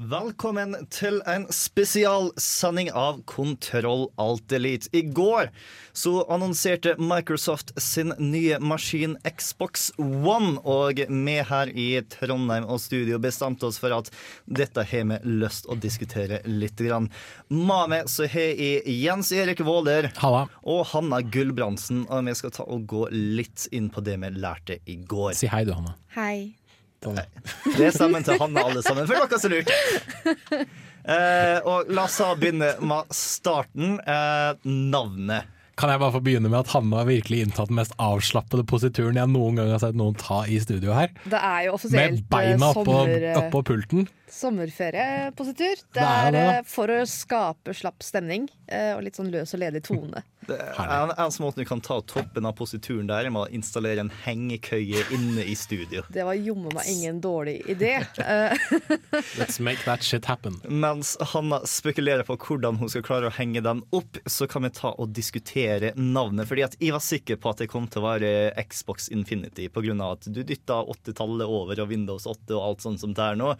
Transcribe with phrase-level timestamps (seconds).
[0.00, 4.88] Velkommen til en spesialsending av Kontroll Alt Elite.
[4.96, 5.50] I går
[5.92, 13.18] så annonserte Microsoft sin nye maskin Xbox One, og vi her i Trondheim og studio
[13.20, 14.08] bestemte oss for at
[14.48, 16.80] dette har vi lyst å diskutere litt.
[16.80, 17.10] Grann.
[17.52, 20.46] Med meg så har jeg Jens Erik Våler Halla.
[20.64, 24.80] og Hanna Gulbrandsen, og vi skal ta og gå litt inn på det vi lærte
[24.88, 25.34] i går.
[25.36, 25.98] Si hei du, Hanna.
[26.16, 26.54] Hei.
[27.00, 30.66] Det er stemmen til Hanne, alle sammen, for dere som lurte.
[31.00, 33.96] Eh, og la oss begynne med starten.
[34.04, 35.48] Eh, navnet.
[35.80, 39.16] Kan jeg bare få begynne med at Hanna har virkelig inntatt den mest avslappede posituren
[39.16, 41.08] jeg noen gang har sett noen ta i studio her.
[41.24, 44.04] Det er jo offisielt Med beina eh, oppå, sommer, oppå pulten.
[44.32, 45.84] Sommerferiepositur.
[45.90, 49.18] på Det er er det, er eh, for å skape slapp stemning eh, og litt
[49.18, 50.24] sånn løs og ledig tone.
[50.50, 53.50] Det er en, en måte du kan ta toppen av posituren der, er med å
[53.54, 56.02] installere en hengekøye inne i studio.
[56.10, 57.92] Det var jomme meg ingen dårlig idé.
[58.18, 58.56] Eh,
[59.38, 60.56] Let's make that shit happen.
[60.64, 64.72] Mens Hanna spekulerer på hvordan hun skal klare å henge den opp, så kan vi
[64.74, 66.48] ta og diskutere navnet.
[66.50, 68.32] Fordi at jeg var sikker på at det kom til å være
[68.72, 73.14] Xbox Infinity, av at du dytta 80-tallet over og Windows 8 og alt sånt som
[73.14, 73.52] det er nå.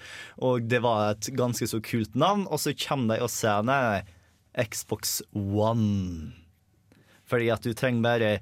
[0.49, 4.03] Og det var et ganske så kult navn, og så kommer de og sier nei,
[4.59, 6.33] Xbox One.
[7.31, 8.33] Fordi at du trenger bare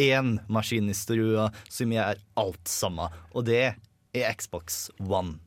[0.00, 5.38] én maskin i stua som gjør alt sammen, og det er Xbox One.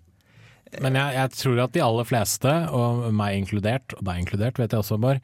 [0.84, 4.74] Men jeg, jeg tror at de aller fleste, og meg inkludert, og deg inkludert, vet
[4.76, 5.22] jeg også, Bård,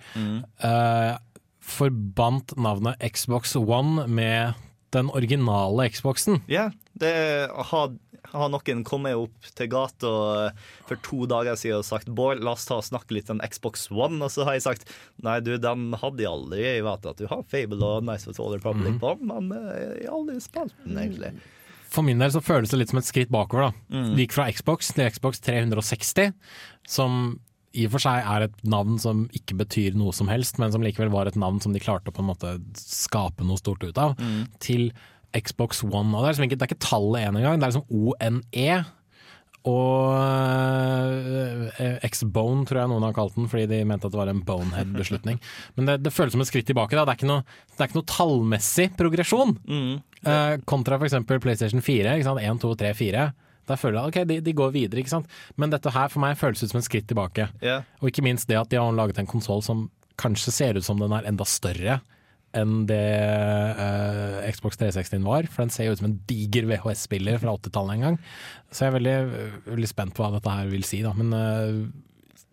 [0.64, 1.16] eh,
[1.64, 4.60] forbandt navnet Xbox One med
[4.96, 6.42] den originale Xboxen.
[6.52, 7.14] Ja, det
[7.72, 7.96] har,
[8.34, 10.14] har noen kommet opp til gata
[10.88, 13.90] for to dager siden og sagt Bård, la oss ta og snakke litt om Xbox
[13.92, 14.22] One.
[14.24, 14.94] Og så har jeg sagt
[15.26, 16.62] nei, du, den hadde jeg aldri.
[16.64, 19.02] Jeg vet at du har Fable og Nice of Public mm.
[19.04, 21.34] på, men eh, jeg har aldri spilt den, egentlig.
[21.94, 23.70] For min del så føles det litt som et skritt bakover.
[23.70, 24.06] da.
[24.18, 26.34] Vi gikk fra Xbox til Xbox 360,
[26.90, 27.36] som
[27.74, 30.84] i og for seg er et navn som ikke betyr noe som helst, men som
[30.86, 33.98] likevel var et navn som de klarte å på en måte skape noe stort ut
[33.98, 34.14] av,
[34.64, 34.92] til
[35.34, 36.14] Xbox One.
[36.14, 38.84] Og det, er liksom ikke, det er ikke tallet én engang, det er liksom ONE.
[39.64, 40.12] Og
[41.80, 44.42] eh, X-Bone tror jeg noen har kalt den, fordi de mente at det var en
[44.44, 45.40] bonehead-beslutning.
[45.78, 46.98] Men det, det føles som et skritt tilbake.
[46.98, 47.06] Da.
[47.08, 49.56] Det, er ikke noe, det er ikke noe tallmessig progresjon.
[50.28, 51.16] Eh, kontra f.eks.
[51.32, 52.18] PlayStation 4.
[52.18, 52.44] Ikke sant?
[52.44, 53.24] 1, 2, 3, 4.
[53.70, 55.36] Der føler jeg ok, de, de går videre, ikke sant.
[55.60, 57.50] Men dette her for meg føles ut som et skritt tilbake.
[57.64, 57.86] Yeah.
[58.02, 59.88] Og ikke minst det at de har laget en konsoll som
[60.20, 62.02] kanskje ser ut som den er enda større
[62.54, 63.02] enn det
[63.80, 65.48] uh, Xbox 360 var.
[65.50, 68.18] For den ser jo ut som en diger VHS-spiller fra 80-tallet en gang.
[68.70, 69.18] Så jeg er veldig,
[69.72, 71.16] veldig spent på hva dette her vil si, da.
[71.18, 71.80] Men uh,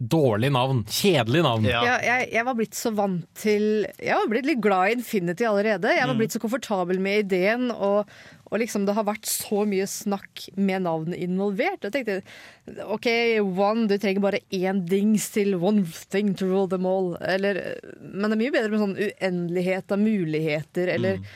[0.00, 0.82] dårlig navn.
[0.88, 1.68] Kjedelig navn.
[1.68, 1.82] Ja.
[1.84, 5.44] ja, jeg, jeg var blitt så vant til Jeg var blitt litt glad i Infinity
[5.48, 5.92] allerede.
[5.92, 8.08] Jeg var blitt så komfortabel med ideen, og,
[8.50, 11.86] og liksom det har vært så mye snakk med navnet involvert.
[11.86, 13.06] Jeg tenkte OK,
[13.54, 17.14] one, du trenger bare én dings til one thing to rule them all.
[17.22, 17.62] Eller,
[18.02, 21.30] men det er mye bedre med sånn uendelighet av muligheter, eller mm.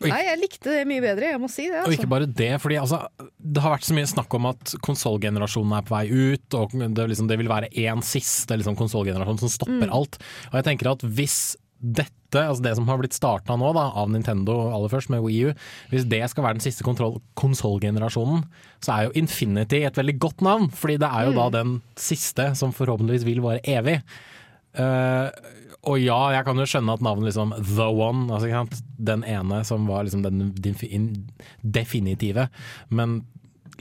[0.00, 1.82] Nei, jeg likte det mye bedre, jeg må si det.
[1.82, 1.90] Altså.
[1.90, 2.12] Og ikke Altså.
[2.14, 3.00] bare det, fordi altså,
[3.36, 7.08] det har vært så mye snakk om at konsollgenerasjonen er på vei ut, og det,
[7.12, 10.16] liksom, det vil være én siste liksom, konsollgenerasjon som stopper alt.
[10.50, 11.36] Og jeg tenker at hvis
[11.80, 15.50] dette, altså det som har blitt starta nå da, av Nintendo aller først med Wii
[15.50, 15.54] U,
[15.90, 18.44] hvis det skal være den siste kontroll- konsollgenerasjonen,
[18.84, 22.52] så er jo Infinity et veldig godt navn, fordi det er jo da den siste
[22.58, 23.98] som forhåpentligvis vil vare evig.
[24.78, 25.28] Uh,
[25.88, 28.86] og ja, jeg kan jo skjønne at navnet liksom The One, altså, ikke sant?
[29.00, 30.52] den ene som var liksom den
[31.64, 32.46] definitive,
[32.92, 33.22] men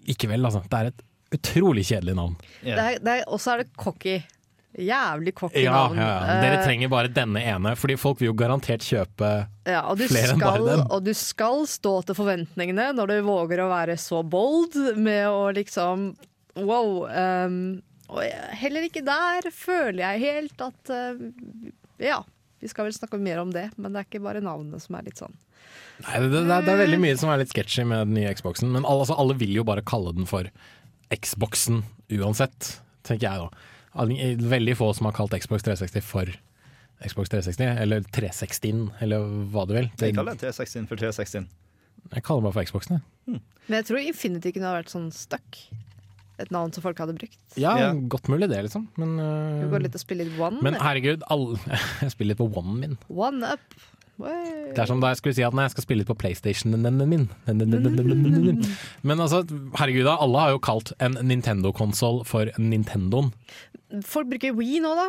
[0.07, 0.63] likevel, altså.
[0.71, 2.37] Det er et utrolig kjedelig navn.
[2.63, 4.19] Det er, det er, og så er det cocky.
[4.77, 5.97] Jævlig cocky Ja, navn.
[5.97, 6.41] ja, ja.
[6.43, 10.39] Dere Eh, trenger bare denne ene, fordi folk vil jo garantert kjøpe Ja, Flere enn
[10.43, 10.83] bare den.
[10.91, 15.49] og du skal stå til forventningene når du våger å være så bold med å
[15.55, 16.15] liksom
[16.59, 17.05] Wow.
[17.07, 18.21] Um, og
[18.57, 21.15] heller ikke der føler jeg helt at uh,
[22.01, 22.23] Ja,
[22.59, 25.03] vi skal vel snakke mer om det, men det er ikke bare navnet som er
[25.07, 25.33] litt sånn.
[26.05, 28.33] Nei, det, det, er- det er veldig mye som er litt sketchy med den nye
[28.35, 30.45] Xboxen, men alle, altså, alle vil jo bare kalle den for
[31.13, 33.49] Xboxen uansett, tenker jeg da.
[33.95, 36.25] Alle- Veldig få som har kalt Xbox 360 for
[37.05, 39.19] Xbox 360, eller 360, eller
[39.53, 39.89] hva du vil.
[39.97, 41.47] Jeg kaller det 360 for 360.
[42.13, 43.41] Jeg kaller det bare for Xboxen, jeg.
[43.69, 45.57] Men jeg tror Infinity kunne ha vært sånn stuck.
[46.39, 47.37] et navn som folk hadde brukt.
[47.59, 47.91] Ja, Ja.
[47.93, 48.87] godt mulig det, liksom.
[48.95, 50.61] Men, Du øh, går litt og spiller litt One.
[50.61, 51.57] men herregud, alle,
[52.01, 52.97] jeg spiller litt på one min.
[53.09, 53.59] One up.
[54.19, 56.99] Det er som da jeg skulle si at nei, jeg skal spille litt på PlayStation-en
[57.07, 57.27] min.
[59.07, 59.43] Men altså,
[59.79, 63.31] herregud da, alle har jo kalt en Nintendo-konsoll for Nintendoen.
[64.05, 65.07] Folk bruker Wii nå, da.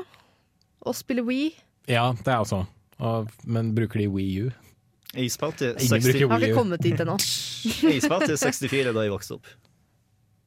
[0.86, 1.50] Og spiller Wii.
[1.90, 2.62] Ja, det er også.
[3.00, 4.50] Og, men bruker de Wii U?
[5.16, 7.16] Jeg spilte, Ingen 60, bruker Har ikke kommet dit ennå.
[7.96, 8.04] jeg
[8.38, 9.50] 64 da jeg vokste opp.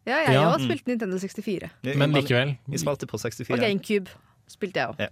[0.08, 0.44] Ja, jeg Ja.
[0.52, 1.70] har spilt Nintendo 64.
[1.96, 2.56] Men likevel.
[2.68, 2.72] Mm.
[2.76, 3.54] Jeg på 64.
[3.54, 4.10] Og GameCube
[4.52, 5.04] spilte jeg òg.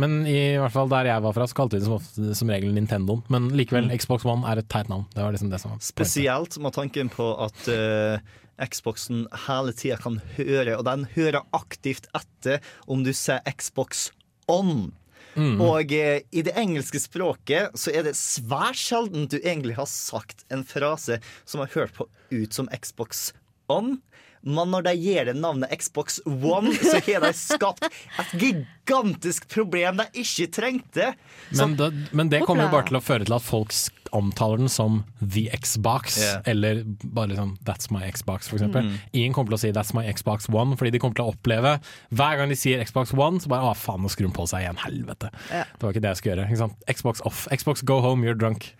[0.00, 2.50] Men i hvert fall der jeg var fra, så kalte vi det som, ofte, som
[2.50, 3.22] regel Nintendoen.
[3.32, 5.06] Men likevel, Xbox One er et teit navn.
[5.14, 5.84] Det var liksom det som var.
[5.84, 8.18] Spesielt med tanken på at uh,
[8.58, 14.08] Xboxen hele tida kan høre, og den hører aktivt etter om du ser Xbox
[14.50, 14.92] on.
[15.34, 15.58] Mm.
[15.62, 20.44] Og eh, i det engelske språket så er det svært sjelden du egentlig har sagt
[20.54, 23.32] en frase som har hørt på ut som Xbox
[23.72, 23.98] on.
[24.44, 30.02] Men når de gir det navnet Xbox One, så har de skapt et gigantisk problem
[30.02, 31.12] de ikke trengte.
[31.56, 33.72] Men, det, men det kommer jo bare til å føre til at folk
[34.14, 36.42] omtaler den som The Xbox, yeah.
[36.46, 38.86] eller bare liksom That's my Xbox, for eksempel.
[38.86, 38.98] Mm.
[39.12, 41.78] Ingen kommer til å si That's my Xbox One, fordi de kommer til å oppleve
[42.14, 44.66] Hver gang de sier Xbox One, så bare å faen, nå skrur den på seg
[44.66, 44.78] igjen.
[44.84, 45.32] Helvete.
[45.48, 45.72] Yeah.
[45.72, 46.46] Det var ikke det jeg skulle gjøre.
[46.52, 46.86] Ikke sant?
[47.00, 47.46] Xbox off.
[47.50, 48.70] Xbox go home, you're drunk.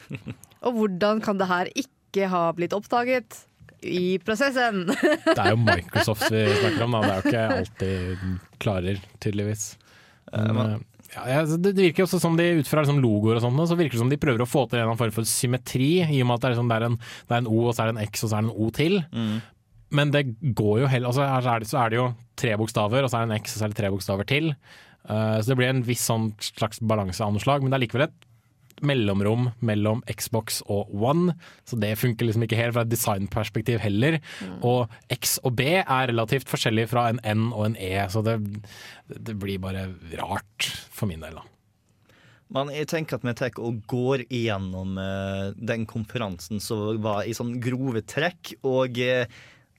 [0.64, 3.42] Og hvordan kan det her ikke ha blitt oppdaget?
[3.84, 4.86] I prosessen.
[4.88, 7.00] Det er jo Microsoft vi snakker om, da.
[7.04, 8.34] Det er jo ikke alltid de
[8.64, 9.64] klarer, tydeligvis.
[10.32, 10.76] Men, eh,
[11.14, 13.76] ja, ja, det det virker også som de ut fra liksom logoer og sånt, så
[13.78, 16.38] virker det som de prøver å få til en form for symmetri, i og med
[16.38, 17.96] at det er, liksom, det er, en, det er en O, og så er det
[17.96, 18.96] en X, og så er det en O til.
[19.94, 20.24] Men det
[20.58, 22.08] går jo heller altså, her er det, Så er det jo
[22.40, 24.54] tre bokstaver, og så er det en X, og så er det tre bokstaver til.
[25.04, 27.84] Eh, så det blir en viss sånn slags balanse av noe slag, men det er
[27.84, 28.16] likevel et
[28.86, 31.34] mellomrom mellom Xbox og One,
[31.68, 34.20] så det funker liksom ikke helt fra et designperspektiv heller.
[34.60, 38.38] Og X og B er relativt forskjellige fra en N og en E, så det,
[39.08, 39.88] det blir bare
[40.20, 41.48] rart for min del, da.
[42.54, 47.34] Men jeg tenker at vi tar og går igjennom eh, den konferansen som var i
[47.34, 48.52] sånn grove trekk.
[48.68, 49.24] Og eh,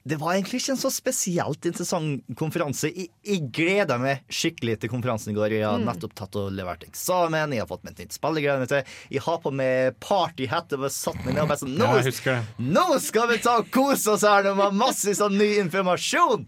[0.06, 2.92] det var egentlig ikke en så spesielt interessant konferanse.
[2.94, 5.56] Jeg, jeg gleder meg skikkelig til konferansen i går.
[5.58, 8.38] Jeg har nettopp tatt og levert eksamen, jeg har fått meg et nytt spill.
[8.38, 12.38] Jeg har på meg partyhette og satt meg ned og bare sånn nå, Ja, det.
[12.62, 16.46] nå skal vi ta og kose oss her Nå vi har masse sånn ny informasjon!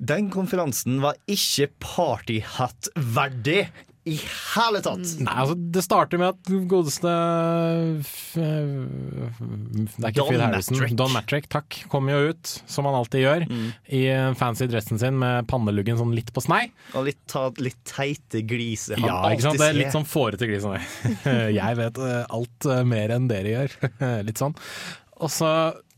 [0.00, 3.66] Den konferansen var ikke partyhatt-verdig
[4.10, 5.12] i hele tatt.
[5.22, 7.10] Nei, altså Det starter med at godeste
[8.34, 8.44] Det
[10.00, 10.76] er ikke Don Phil Harrison.
[10.78, 10.96] Matrick.
[10.98, 11.78] Don Matrick, takk.
[11.92, 13.46] Kommer jo ut, som han alltid gjør,
[13.94, 14.02] i
[14.40, 16.62] fancy dressen sin med panneluggen sånn litt på snei.
[16.98, 18.98] Og litt, ta, litt teite gliser.
[19.00, 19.60] han Ja, ikke sant?
[19.60, 20.66] Det er litt sånn fårete glis.
[21.60, 23.76] Jeg vet eh, alt eh, mer enn dere gjør.
[24.26, 24.54] Litt sånn.
[25.20, 25.48] Og så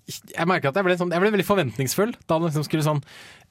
[0.08, 3.02] Jeg merker at jeg ble, sånn, jeg ble veldig forventningsfull da han liksom skulle sånn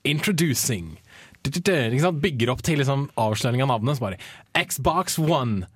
[0.07, 0.95] Introducing.
[1.43, 3.97] Bygger opp til liksom avsløring av navnet.
[3.97, 5.67] Så bare Xbox One.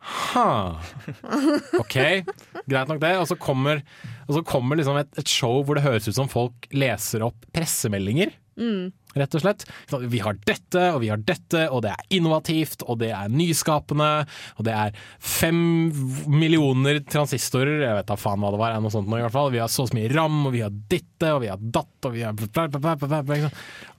[0.00, 0.80] Ha.
[1.76, 1.96] OK,
[2.64, 3.14] greit nok det.
[3.20, 3.82] Og så kommer,
[4.26, 7.44] og så kommer liksom et, et show hvor det høres ut som folk leser opp
[7.52, 8.32] pressemeldinger.
[9.16, 9.64] Rett og slett.
[10.12, 14.08] Vi har dette, og vi har dette, og det er innovativt, og det er nyskapende,
[14.60, 15.58] og det er fem
[16.30, 19.50] millioner transistorer, jeg vet da faen hva det var, noe sånt nå i hvert fall.
[19.54, 22.22] Vi har så mye ram, og vi har dette, og vi har datt, og vi
[22.22, 23.50] har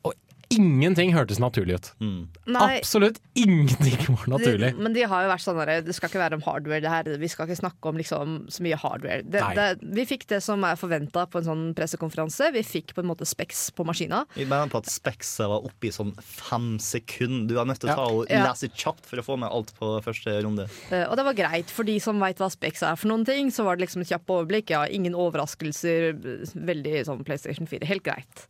[0.07, 0.13] Og
[0.53, 1.89] ingenting hørtes naturlig ut.
[2.01, 4.71] Nei, Absolutt ingenting var naturlig.
[4.75, 7.09] De, men de har jo vært sånn det skal ikke være om hardware, det her,
[7.21, 9.25] vi skal ikke snakke om liksom, så mye hardware.
[9.25, 12.51] Det, det, vi fikk det som er forventa på en sånn pressekonferanse.
[12.55, 14.23] Vi fikk på en måte Specs på maskina.
[14.35, 17.51] Vi mener på at Specs var oppe i sånn fem sekunder.
[17.51, 18.45] Du er nødt til å ta og Ja.
[18.49, 20.67] lese kjapt for å få med alt på første runde.
[20.91, 23.51] Eh, og det var greit, for de som veit hva Specs er for noen ting,
[23.51, 24.69] så var det liksom et kjapt overblikk.
[24.73, 26.13] Ja, ingen overraskelser,
[26.55, 27.87] veldig sånn PlayStation 4.
[27.89, 28.47] Helt greit.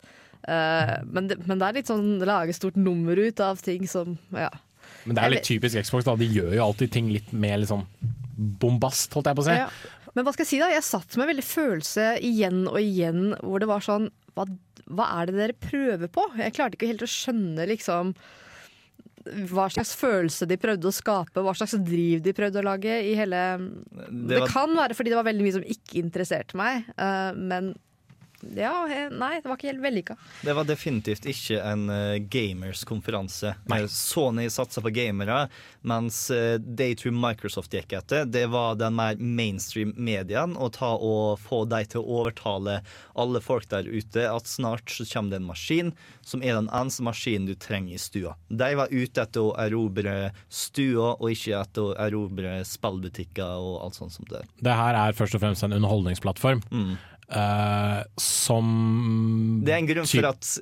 [0.48, 4.16] Eh, men, det, men det er litt sånn lage stort nummer ut av ting som
[4.34, 4.50] Ja.
[5.04, 6.14] Men det er litt typisk Xbox, da.
[6.18, 7.86] De gjør jo alltid ting litt mer liksom
[8.62, 9.56] bombast, holdt jeg på å si.
[9.58, 9.68] Ja.
[10.14, 10.68] Men hva skal jeg si da?
[10.70, 14.44] Jeg satt med veldig følelse igjen og igjen hvor det var sånn hva,
[14.92, 16.26] hva er det dere prøver på?
[16.38, 18.14] Jeg klarte ikke helt å skjønne liksom
[19.52, 23.12] hva slags følelse de prøvde å skape, hva slags driv de prøvde å lage i
[23.18, 23.40] hele
[24.10, 27.74] Det, var- kan være fordi det var veldig mye som ikke interesserte meg, eh, men
[28.56, 30.16] ja, nei, det var ikke helt vellykka.
[30.42, 33.54] Det var definitivt ikke en uh, gamers-konferanse.
[33.70, 35.46] Eh, Sony satsa på gamere,
[35.86, 36.58] mens uh,
[36.98, 41.84] through Microsoft gikk etter, det var den mer mainstream medien å ta og få de
[41.92, 42.80] til å overtale
[43.14, 45.94] alle folk der ute at snart så kommer det en maskin
[46.26, 48.34] som er den eneste maskinen du trenger i stua.
[48.48, 53.98] De var ute etter å erobre stua, og ikke etter å erobre spillbutikker og alt
[53.98, 54.44] sånt som det.
[54.62, 56.62] Det her er først og fremst en underholdningsplattform.
[57.32, 58.68] Eh, som
[59.64, 60.52] Det er en grunn for at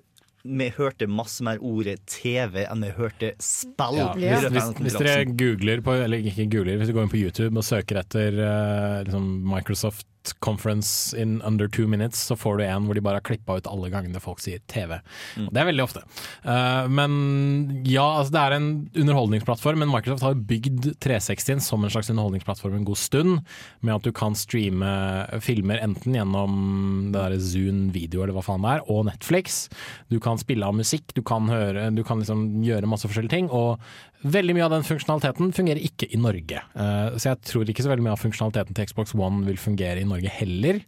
[0.42, 3.98] vi hørte masse mer ordet TV enn vi hørte spill.
[4.00, 7.20] ja, hvis, hvis, hvis dere googler på, eller ikke googler, hvis dere går inn på
[7.20, 10.06] YouTube og søker etter uh, liksom Microsoft
[10.40, 13.68] Conference in under two minutes, så får du en hvor de bare har klippa ut
[13.70, 14.98] alle gangene folk sier TV.
[15.36, 15.46] Mm.
[15.48, 16.02] Og Det er veldig ofte.
[16.44, 17.12] Uh, men
[17.88, 22.78] ja, altså det er en underholdningsplattform, men Microsoft har bygd 360 som en slags underholdningsplattform
[22.78, 23.40] en god stund,
[23.80, 24.90] med at du kan streame
[25.44, 26.60] filmer enten gjennom
[27.14, 29.62] det der Zoom video eller hva faen det er, og Netflix.
[30.12, 33.50] Du kan spille av musikk, du kan, høre, du kan liksom gjøre masse forskjellige ting.
[33.50, 33.80] og
[34.20, 36.60] Veldig mye av den funksjonaliteten fungerer ikke i Norge.
[36.74, 40.02] Eh, så jeg tror ikke så veldig mye av funksjonaliteten til Xbox One vil fungere
[40.02, 40.82] i Norge heller.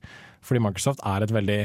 [0.45, 1.63] Fordi Microsoft er et veldig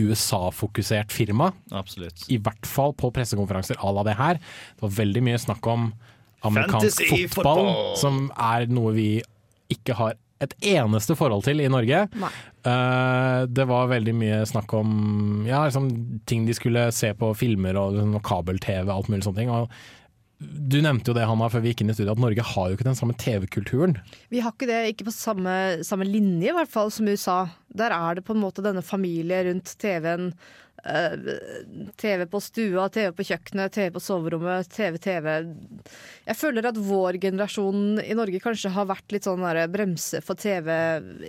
[0.00, 1.50] USA-fokusert firma.
[1.76, 2.24] Absolutt.
[2.32, 4.40] I hvert fall på pressekonferanser à la det her.
[4.78, 5.92] Det var veldig mye snakk om
[6.42, 7.96] amerikansk Fantasy fotball, football.
[8.00, 9.08] som er noe vi
[9.72, 12.06] ikke har et eneste forhold til i Norge.
[12.18, 12.30] Nei.
[12.66, 15.90] Eh, det var veldig mye snakk om ja, liksom,
[16.26, 19.52] ting de skulle se på filmer og, liksom, og kabel-TV og alt mulig sånne ting.
[19.54, 19.70] Og
[20.42, 22.76] du nevnte jo det, Hanna, før vi gikk inn i studiet, at Norge har jo
[22.76, 23.96] ikke den samme TV-kulturen.
[24.32, 25.54] Vi har ikke det, ikke på samme,
[25.86, 27.38] samme linje i hvert fall som USA.
[27.72, 30.32] Der er det på en måte denne familie rundt TV-en.
[30.84, 31.14] Eh,
[32.00, 35.30] TV på stua, TV på kjøkkenet, TV på soverommet, TV, TV.
[36.26, 40.70] Jeg føler at vår generasjon i Norge kanskje har vært litt sånn bremse for TV,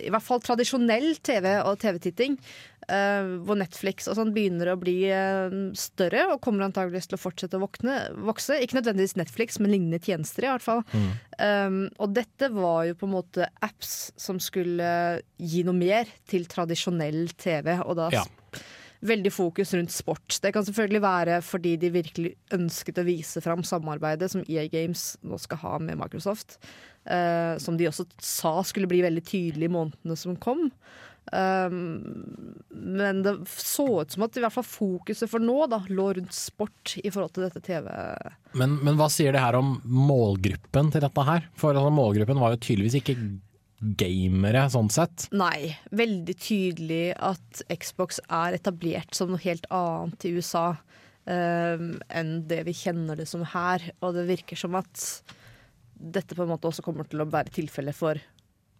[0.04, 2.38] i hvert fall tradisjonell TV og TV-titting.
[2.88, 7.22] eh, hvor Netflix og sånn begynner å bli eh, større og kommer antageligvis til å
[7.22, 7.94] fortsette å våkne,
[8.26, 8.58] vokse.
[8.60, 10.82] Ikke nødvendigvis Netflix, men lignende tjenester i hvert fall.
[11.40, 14.90] Um, og dette var jo på en måte apps som skulle
[15.40, 18.24] gi noe mer til tradisjonell TV, og da Ja.
[19.04, 20.38] Veldig fokus rundt sport.
[20.42, 25.14] Det kan selvfølgelig være fordi de virkelig ønsket å vise fram samarbeidet som EA Games
[25.24, 26.58] nå skal ha med Microsoft,
[27.04, 30.70] eh, som de også sa skulle bli veldig tydelig i månedene som kom.
[31.32, 36.10] Um, men det så ut som at i hvert fall fokuset for nå da, lå
[36.18, 37.88] rundt sport i forhold til dette TV.
[38.60, 41.48] Men, men hva sier det her om målgruppen til dette her?
[41.56, 43.16] For altså, målgruppen var jo tydeligvis ikke
[43.80, 45.26] gamere, sånn sett.
[45.34, 50.70] Nei, veldig tydelig at Xbox er etablert som noe helt annet i USA
[51.26, 53.84] um, enn det vi kjenner det som her.
[54.00, 55.04] Og det virker som at
[55.94, 58.20] dette på en måte også kommer til å være tilfellet for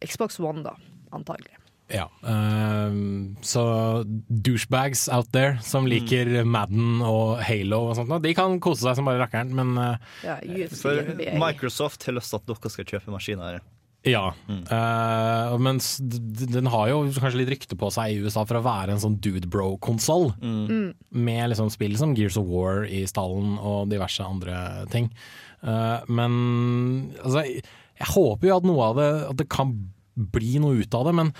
[0.04, 0.74] Xbox One, da,
[1.14, 1.56] antagelig.
[1.92, 2.08] Ja.
[2.24, 8.86] ehm, så douchebags out there som liker Madden og Halo og sånt, de kan kose
[8.86, 10.38] seg som bare rakkeren, men uh, Ja,
[10.72, 13.60] For Microsoft har lyst til at dere skal kjøpe maskiner.
[14.04, 14.26] Ja.
[14.49, 18.58] Eh, mens d- d- den har jo kanskje litt rykte på seg i USA for
[18.61, 20.30] å være en sånn dude bro-konsoll.
[21.11, 25.08] Med liksom spill som Gears of War i stallen og diverse andre ting.
[25.64, 27.64] Uh, men altså, jeg,
[27.99, 29.70] jeg håper jo at noe av det At det kan
[30.14, 31.30] bli noe ut av det, men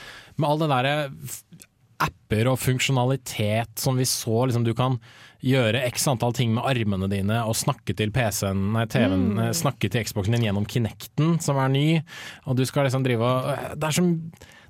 [0.41, 1.43] med all det derre f-
[2.03, 4.99] apper og funksjonalitet som vi så, liksom du kan
[5.45, 9.43] gjøre x antall ting med armene dine og snakke til PC-en, nei TV-en, mm.
[9.57, 11.87] snakke til Xboxen din gjennom Kinecten, som er ny,
[12.49, 14.07] og du skal liksom drive og Det er så,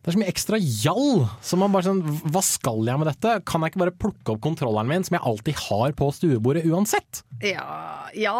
[0.05, 1.23] det er så mye ekstra gjall!
[1.41, 3.39] Så man bare sånn Hva skal jeg med dette?
[3.49, 7.23] Kan jeg ikke bare plukke opp kontrolleren min, som jeg alltid har på stuebordet uansett?
[7.41, 8.35] Ja, ja,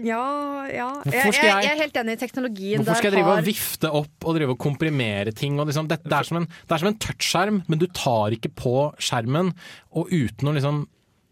[0.00, 0.22] ja,
[0.72, 0.88] ja.
[1.04, 2.80] Jeg, jeg, jeg- er helt enig i teknologien.
[2.80, 5.60] Hvorfor skal jeg drive har- og vifte opp og drive og komprimere ting?
[5.60, 8.32] Og liksom, det, det, er som en, det er som en touchskjerm, men du tar
[8.32, 9.52] ikke på skjermen.
[9.92, 10.86] Og uten å liksom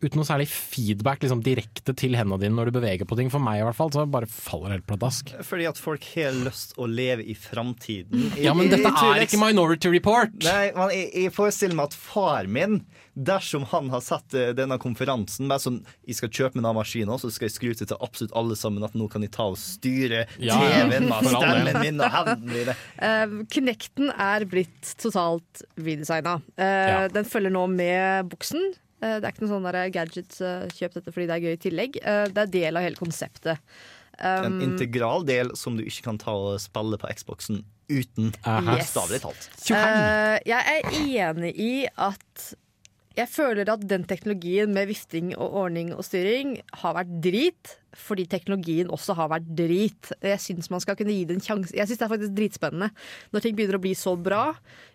[0.04, 3.30] Uten noe særlig feedback liksom, direkte til hendene dine når du beveger på ting.
[3.32, 5.32] For meg i hvert fall, så bare faller det helt pladask.
[5.49, 8.30] Fordi at folk har lyst å leve i framtiden.
[8.44, 10.34] Ja, men dette er ikke Minority Report!
[10.44, 12.80] Nei, men jeg, jeg forestiller meg at far min,
[13.14, 17.14] dersom han har sett eh, denne konferansen bare sånn, Jeg skal kjøpe meg denne maskinen,
[17.23, 19.58] så skal jeg skru til til absolutt alle sammen at nå kan jeg ta og
[19.61, 22.76] styre Ja, TV-en med stemmen min og hendene mine.
[22.99, 26.38] Uh, Kinecten er blitt totalt redesigna.
[26.58, 26.96] Uh, Ja.
[27.14, 28.73] Den følger nå med buksen.
[29.02, 31.56] Uh, det er ikke noe sånn gadgets, gadget, uh, kjøp dette fordi det er gøy
[31.56, 32.00] i tillegg.
[32.04, 33.62] Uh, det er del av hele konseptet.
[34.22, 38.30] En Um, integral del som du ikke kan ta og spille på Xboxen uten.
[38.44, 39.24] Bokstavelig Yes.
[39.24, 39.48] Talt.
[39.74, 42.44] Uh, jeg er enig i at
[43.14, 48.26] jeg føler at den teknologien med vifting og ordning og styring har vært drit, fordi
[48.30, 50.12] teknologien også har vært drit.
[50.24, 51.74] Jeg syns man skal kunne gi det en sjanse.
[51.76, 52.90] Jeg syns det er faktisk dritspennende
[53.34, 54.44] når ting begynner å bli så bra.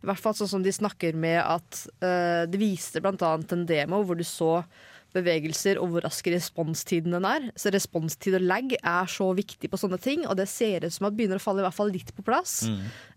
[0.04, 4.04] I hvert fall sånn som de snakker med at uh, Det viste annet en demo
[4.04, 4.64] hvor du så
[5.16, 7.50] bevegelser og hvor rask responstiden den er.
[7.60, 11.08] Så responstid og lag er så viktig på sånne ting, og det ser ut som
[11.08, 12.62] at det begynner å falle i hvert fall litt på plass.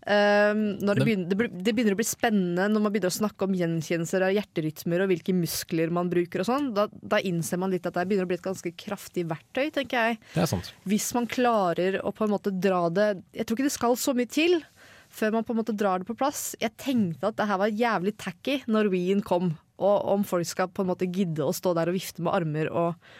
[0.03, 3.55] Um, når det, begynner, det, begynner å bli spennende når man begynner å snakke om
[3.55, 6.71] gjenkjennelser av hjerterytmer og hvilke muskler man bruker og sånn.
[6.75, 10.09] Da, da innser man litt at det begynner å bli et ganske kraftig verktøy, tenker
[10.09, 10.19] jeg.
[10.33, 10.73] Det er sant.
[10.89, 14.13] Hvis man klarer å på en måte dra det Jeg tror ikke det skal så
[14.17, 14.59] mye til
[15.13, 16.53] før man på en måte drar det på plass.
[16.61, 20.71] Jeg tenkte at det her var jævlig tacky når Ween kom, og om folk skal
[20.71, 23.13] på en måte gidde å stå der og vifte med armer og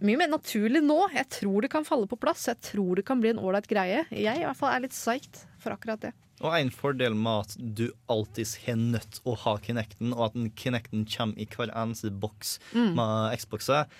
[0.00, 0.96] Mye mer naturlig nå.
[1.12, 2.46] Jeg tror det kan falle på plass.
[2.48, 4.06] Jeg tror det kan bli en ålreit greie.
[4.08, 6.14] Jeg i hvert fall er litt psyched for akkurat det.
[6.40, 10.48] Og en fordel med at du alltid har nødt å ha Kinecten, og at den
[10.56, 13.90] Kinecten kommer i hver eneste boks med Xboxer,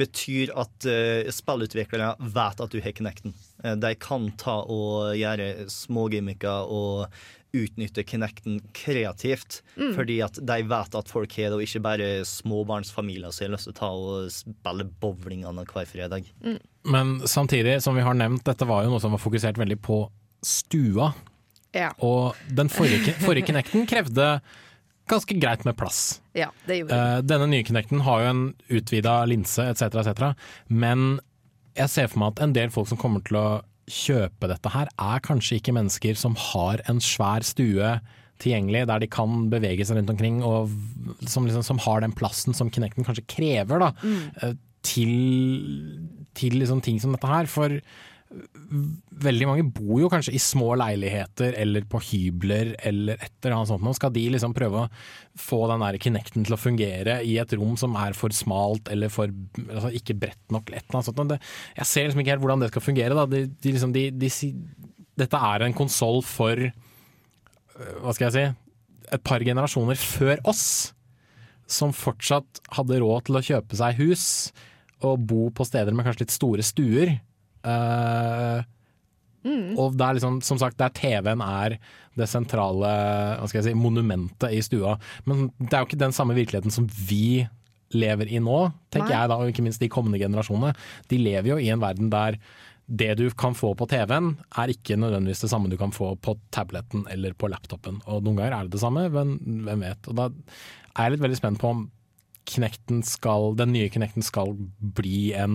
[0.00, 3.36] betyr at uh, spillutviklere vet at du har Kinecten.
[3.60, 7.12] Uh, de kan ta og gjøre smågimmiker og
[7.52, 13.32] utnytte Kinecten kreativt, fordi at de vet at folk har det, og ikke bare småbarnsfamilier
[13.34, 16.30] som har lyst til å ta og spille bowling hver fredag.
[16.88, 20.04] Men samtidig, som vi har nevnt, dette var jo noe som var fokusert veldig på
[20.42, 21.12] stua.
[21.72, 24.40] Ja, Og den forrige, forrige Kinecten krevde
[25.08, 26.20] ganske greit med plass.
[26.36, 27.18] ja det gjorde det.
[27.18, 30.32] Eh, denne nye Kinecten har jo en utvida linse etc., etc.,
[30.68, 31.20] men
[31.76, 33.46] jeg ser for meg at en del folk som kommer til å
[33.92, 37.96] kjøpe dette her, er kanskje ikke mennesker som har en svær stue
[38.42, 40.72] tilgjengelig, der de kan bevege seg rundt omkring, og
[41.30, 44.56] som, liksom, som har den plassen som Kinecten kanskje krever, da, mm.
[44.86, 45.12] til,
[46.38, 47.50] til liksom ting som dette her.
[47.50, 47.78] For
[49.22, 53.70] veldig mange bor jo kanskje i små leiligheter eller på hybler eller et eller annet
[53.70, 53.84] sånt.
[53.84, 54.90] Nå skal de liksom prøve å
[55.38, 59.12] få den der Kinecten til å fungere i et rom som er for smalt eller
[59.12, 59.32] for
[59.66, 60.72] altså ikke bredt nok.
[60.72, 61.22] Et eller annet sånt.
[61.34, 61.38] Det,
[61.76, 63.28] jeg ser liksom ikke helt hvordan det skal fungere.
[63.34, 64.08] De, de liksom, de,
[65.22, 68.48] dette er en konsoll for øh, hva skal jeg si
[69.12, 70.92] et par generasjoner før oss,
[71.68, 74.24] som fortsatt hadde råd til å kjøpe seg hus
[75.04, 77.14] og bo på steder med kanskje litt store stuer.
[77.64, 78.62] Eh,
[79.74, 81.78] Og det er liksom, som sagt, der TV-en er
[82.18, 82.90] det sentrale
[83.40, 84.96] hva skal jeg si, monumentet i stua.
[85.26, 87.46] Men det er jo ikke den samme virkeligheten som vi
[87.92, 88.58] lever i nå,
[88.92, 89.16] tenker Nei.
[89.18, 90.76] jeg da, og ikke minst de kommende generasjonene.
[91.10, 92.38] De lever jo i en verden der
[92.92, 96.34] det du kan få på TV-en, er ikke nødvendigvis det samme du kan få på
[96.52, 98.00] tabletten eller på laptopen.
[98.10, 100.08] Og noen ganger er det det samme, men hvem vet.
[100.10, 101.84] Og da er jeg litt veldig spent på om
[102.48, 105.54] Kinecten skal, den nye Kinecten skal bli en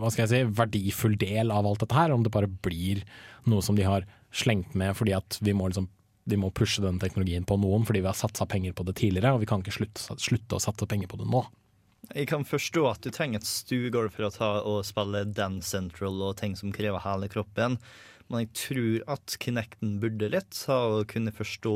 [0.00, 3.02] hva skal jeg si, verdifull del av alt dette her, om det bare blir
[3.50, 5.90] noe som de har slengt med fordi at vi må liksom
[6.26, 9.36] de må pushe den teknologien på noen fordi vi har satsa penger på det tidligere,
[9.36, 11.44] og vi kan ikke slutte, slutte å satse penger på det nå.
[12.14, 16.20] Jeg kan forstå at du trenger et stuegulv for å ta og spille Dance Central
[16.22, 17.78] og ting som krever hele kroppen,
[18.28, 21.74] men jeg tror at Kinecten burde litt ha å kunne forstå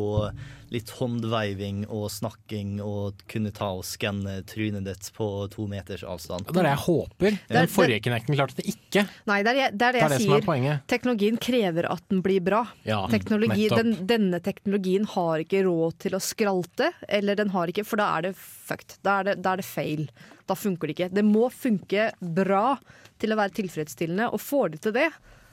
[0.74, 6.46] litt håndveiving og snakking og kunne ta og skanne trynet ditt på to meters avstand.
[6.48, 7.38] Det er det jeg håper.
[7.48, 9.06] Er- Den forrige Kinecten klarte det ikke.
[9.30, 10.46] Nei, det er det, er det Det er jeg er sier.
[10.46, 10.86] poenget.
[10.90, 12.64] Teknologien krever at den blir bra.
[12.84, 17.84] Ja, Teknologi, den, denne teknologien har ikke råd til å skralte, eller den har ikke,
[17.86, 18.98] for da er det fucked.
[19.02, 20.08] Da er det, da er det feil.
[20.50, 21.10] Da funker det ikke.
[21.14, 22.76] Det må funke bra
[23.20, 25.10] til å være tilfredsstillende, og får de til det,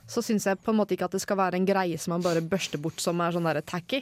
[0.08, 2.24] så syns jeg på en måte ikke at det skal være en greie som man
[2.26, 4.02] bare børster bort som er sånn der tacky,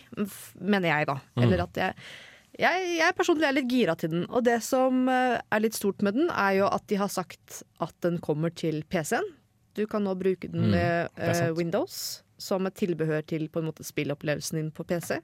[0.62, 1.20] mener jeg da.
[1.42, 2.08] Eller at jeg
[2.56, 6.04] jeg, jeg personlig er litt gira til den, og det som eh, er litt stort
[6.06, 9.28] med den, er jo at de har sagt at den kommer til PC-en.
[9.76, 11.98] Du kan nå bruke den Mm, med mm, uh, Windows
[12.40, 15.20] som et tilbehør til på en måte spillopplevelsen din på PC.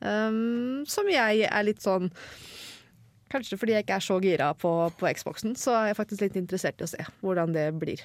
[0.00, 2.08] Um, som jeg er litt sånn
[3.30, 6.38] Kanskje fordi jeg ikke er så gira på, på Xboxen, så er jeg faktisk litt
[6.40, 8.00] interessert i å se hvordan det blir.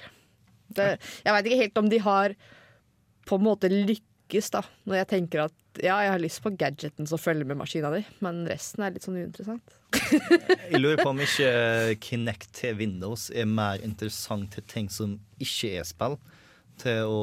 [0.68, 0.88] Det,
[1.24, 2.34] jeg veit ikke helt om de har
[3.26, 7.08] på en måte lykkes, da, når jeg tenker at ja, jeg har lyst på gadgeten
[7.08, 9.76] som følger med maskina di, men resten er litt sånn uinteressant.
[10.70, 11.50] Jeg lurer på om ikke
[12.02, 16.18] Kinect til Windows er mer interessant til ting som ikke er spill.
[16.80, 17.20] Til å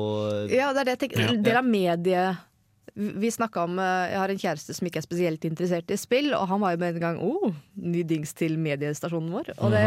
[0.50, 1.22] Ja, det er det jeg tenker.
[1.22, 1.36] Ja.
[1.46, 2.42] Del av mediet
[2.98, 6.32] Vi snakka om eh, Jeg har en kjæreste som ikke er spesielt interessert i spill,
[6.34, 9.54] og han var jo med en gang oh, ny dings til mediestasjonen vår.
[9.60, 9.86] Og det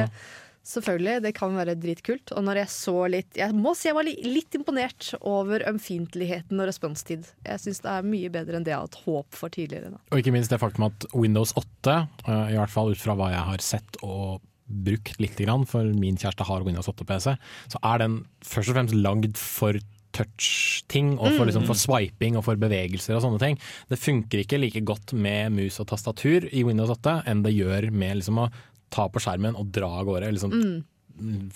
[0.66, 2.33] Selvfølgelig, det kan være dritkult.
[2.35, 6.66] Og når jeg så litt Jeg må si jeg var litt imponert over ømfintligheten og
[6.70, 7.29] responstid.
[7.46, 9.94] Jeg syns det er mye bedre enn det jeg har hatt håp for tidligere.
[9.94, 10.02] Da.
[10.11, 13.31] Og ikke minst det faktum at Windows 8, eh, i hvert fall ut fra hva
[13.35, 17.37] jeg har sett og brukt lite grann, for min kjæreste har Windows 8-PC,
[17.70, 19.79] så er den først og fremst lagd for
[20.16, 23.59] touch-ting, og for, liksom, for swiping og for bevegelser og sånne ting.
[23.90, 27.90] Det funker ikke like godt med mus og tastatur i Windows 8 enn det gjør
[27.92, 28.48] med liksom, å
[28.92, 30.31] ta på skjermen og dra av gårde.
[30.37, 30.85] Liksom,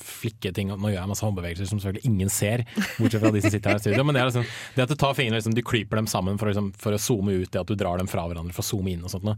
[0.00, 2.62] flikke ting Nå gjør jeg masse håndbevegelser som selvfølgelig ingen ser,
[2.96, 4.04] bortsett fra de som sitter her i studio.
[4.08, 6.72] Men det, liksom, det at du tar fingrene liksom, du klyper dem sammen for, liksom,
[6.80, 9.04] for å zoome ut, det at du drar dem fra hverandre for å zoome inn
[9.04, 9.26] og sånt.
[9.26, 9.36] noe.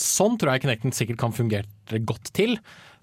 [0.00, 2.56] Sånn tror jeg Kinecten sikkert kan fungere godt til.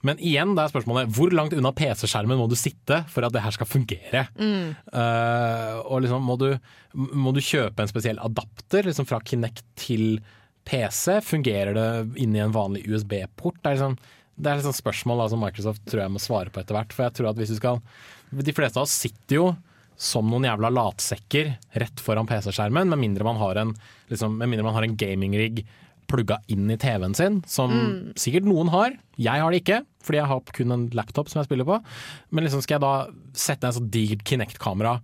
[0.06, 3.42] Men igjen, da er spørsmålet hvor langt unna PC-skjermen må du sitte for at det
[3.46, 4.28] her skal fungere?
[4.38, 6.52] Eh, og liksom, må du,
[6.94, 10.20] må du kjøpe en spesiell adapter liksom fra Kinect til
[10.68, 11.18] PC?
[11.26, 11.90] Fungerer det
[12.22, 13.58] inni en vanlig USB-port?
[13.64, 13.98] Det er liksom
[14.38, 16.94] det er et sånt spørsmål da, som Microsoft tror jeg må svare på etter hvert.
[16.94, 17.82] For jeg tror at hvis du skal
[18.28, 19.48] De fleste av oss sitter jo
[19.98, 23.72] som noen jævla latsekker rett foran PC-skjermen, med mindre man har en,
[24.12, 25.64] liksom, med mindre man har en gaming-rigg
[26.08, 27.74] plugga inn i TV-en sin, som
[28.20, 28.94] sikkert noen har.
[29.20, 31.80] Jeg har det ikke, fordi jeg har kun en laptop som jeg spiller på.
[32.30, 35.00] Men liksom skal jeg da sette en sånn digert Kinect-kamera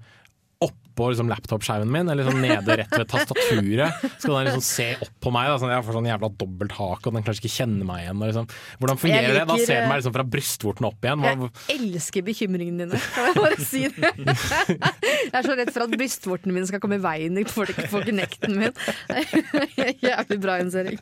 [0.93, 4.03] oppå liksom laptop-skjermen min, eller liksom, nede rett ved tastaturet.
[4.21, 7.08] Skal den liksom se opp på meg, da, sånn jeg får sånn jævla dobbelt hak,
[7.10, 8.21] og den kanskje ikke kjenne meg igjen.
[8.21, 8.49] Og liksom.
[8.82, 9.45] Hvordan fungerer liker, det?
[9.49, 11.23] Da ser den eh, meg liksom fra brystvorten opp igjen.
[11.23, 14.13] Hva, Jeg elsker bekymringene dine, kan jeg bare si det.
[15.23, 18.58] Jeg er så redd for at brystvorten min skal komme i veien for, for knekten
[18.60, 18.77] min.
[20.03, 21.01] Jævlig bra, Jens Erik.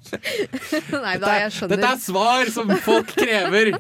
[0.94, 1.76] Nei da, jeg skjønner.
[1.76, 3.76] Dette er svar som folk krever!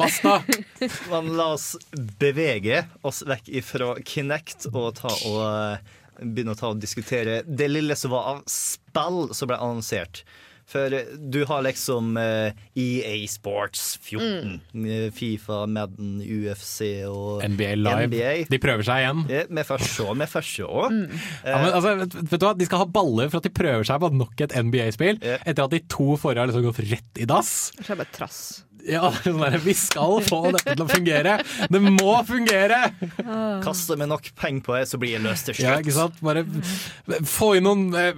[0.00, 0.40] Basta!
[1.12, 1.72] Men la oss
[2.20, 7.70] bevege oss vekk ifra Kinect og ta og eh, begynne å ta og diskutere det
[7.70, 10.24] lille som var av spill som ble annonsert.
[10.70, 15.10] For eh, du har liksom eh, EA Sports 14, mm.
[15.16, 18.06] Fifa, Madden, UFC og NBA Live.
[18.12, 18.32] NBA.
[18.52, 19.24] De prøver seg igjen.
[19.50, 20.70] Vi får se, vi får se.
[20.70, 22.54] Ja, vet, du hva?
[22.54, 25.42] De skal ha baller for at de prøver seg på nok et NBA-spill, yeah.
[25.42, 27.54] etter at de to forrige har liksom gått rett i dass.
[27.80, 28.42] Er det bare trass.
[28.88, 31.36] Ja, sånn der, Vi skal få dette til å fungere!
[31.70, 32.78] Det må fungere!
[33.64, 35.84] Kaster vi nok penger på det, så blir det løst til Ja, slutt.
[35.86, 36.20] ikke sant?
[36.24, 36.44] Bare
[37.28, 38.16] få inn noen eh,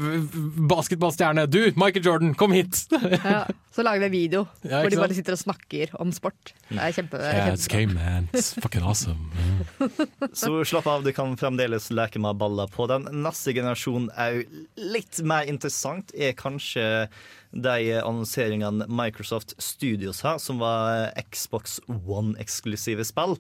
[0.71, 1.47] basketballstjerner.
[1.51, 2.85] Du, Michael Jordan, kom hit!
[3.25, 3.45] Ja.
[3.73, 6.53] Så lager vi video Ja, hvor de bare sitter og snakker om sport.
[6.69, 8.29] Det er kjempe, Yeah, it's game, man.
[8.37, 9.31] It's fucking awesome.
[10.37, 13.07] Så slapp av, du kan fremdeles leke med baller på den.
[13.25, 16.85] Neste generasjon er jo litt mer interessant, er kanskje
[17.53, 23.37] de annonseringene Microsoft Studios har, som var Xbox One-eksklusive spill.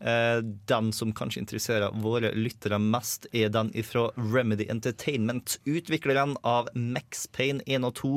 [0.00, 6.68] Eh, Den som kanskje interesserer våre lyttere mest, er den ifra Remedy Entertainment, utvikleren av
[6.74, 8.14] Max Payne 1 og 2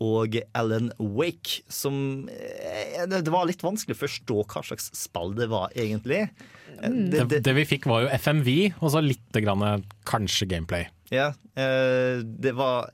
[0.00, 5.50] og Alan Wake, som eh, Det var litt vanskelig å forstå hva slags spill det
[5.52, 6.22] var, egentlig.
[6.80, 8.48] Eh, Det, det vi fikk var jo FMV,
[8.80, 10.88] og så litt grann, kanskje gameplay.
[11.12, 12.88] Ja, eh, det var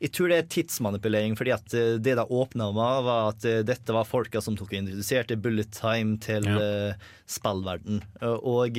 [0.00, 3.64] Jeg tror det er tidsmanipulering, fordi at eh, det de åpna med, var at eh,
[3.66, 6.58] dette var folka som tok og introduserte bullet time til Ja.
[6.92, 8.02] eh, spillverden.
[8.22, 8.78] Og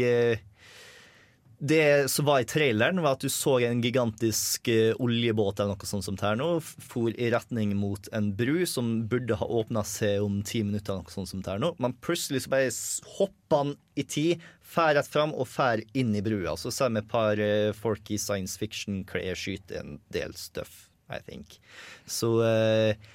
[1.61, 6.05] det som var i traileren, var at du så en gigantisk oljebåt eller noe sånt
[6.07, 10.37] som det nå, for i retning mot en bru som burde ha åpna seg om
[10.47, 11.73] ti minutter, eller noe sånt som det nå.
[11.83, 12.71] Men plutselig så bare
[13.17, 16.55] hopper han i tid, fær rett fram og fær inn i brua.
[16.55, 17.43] Så ser vi et par
[17.75, 21.57] folk i science fiction-klær skyte en del stuff, I think.
[22.05, 23.09] Så eh,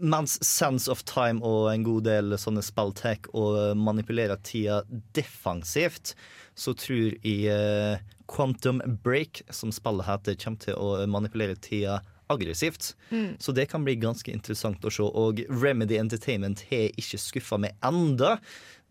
[0.00, 4.82] mens Sense of Time og en god del sånne spill tar og manipulerer tida
[5.16, 6.14] defensivt,
[6.58, 8.00] så tror jeg eh,
[8.30, 12.00] Quantum Break, som spillet heter, kommer til å manipulere tida
[12.30, 12.92] aggressivt.
[13.42, 15.02] Så det kan bli ganske interessant å se.
[15.02, 18.36] Og Remedy Entertainment har ikke skuffa meg enda.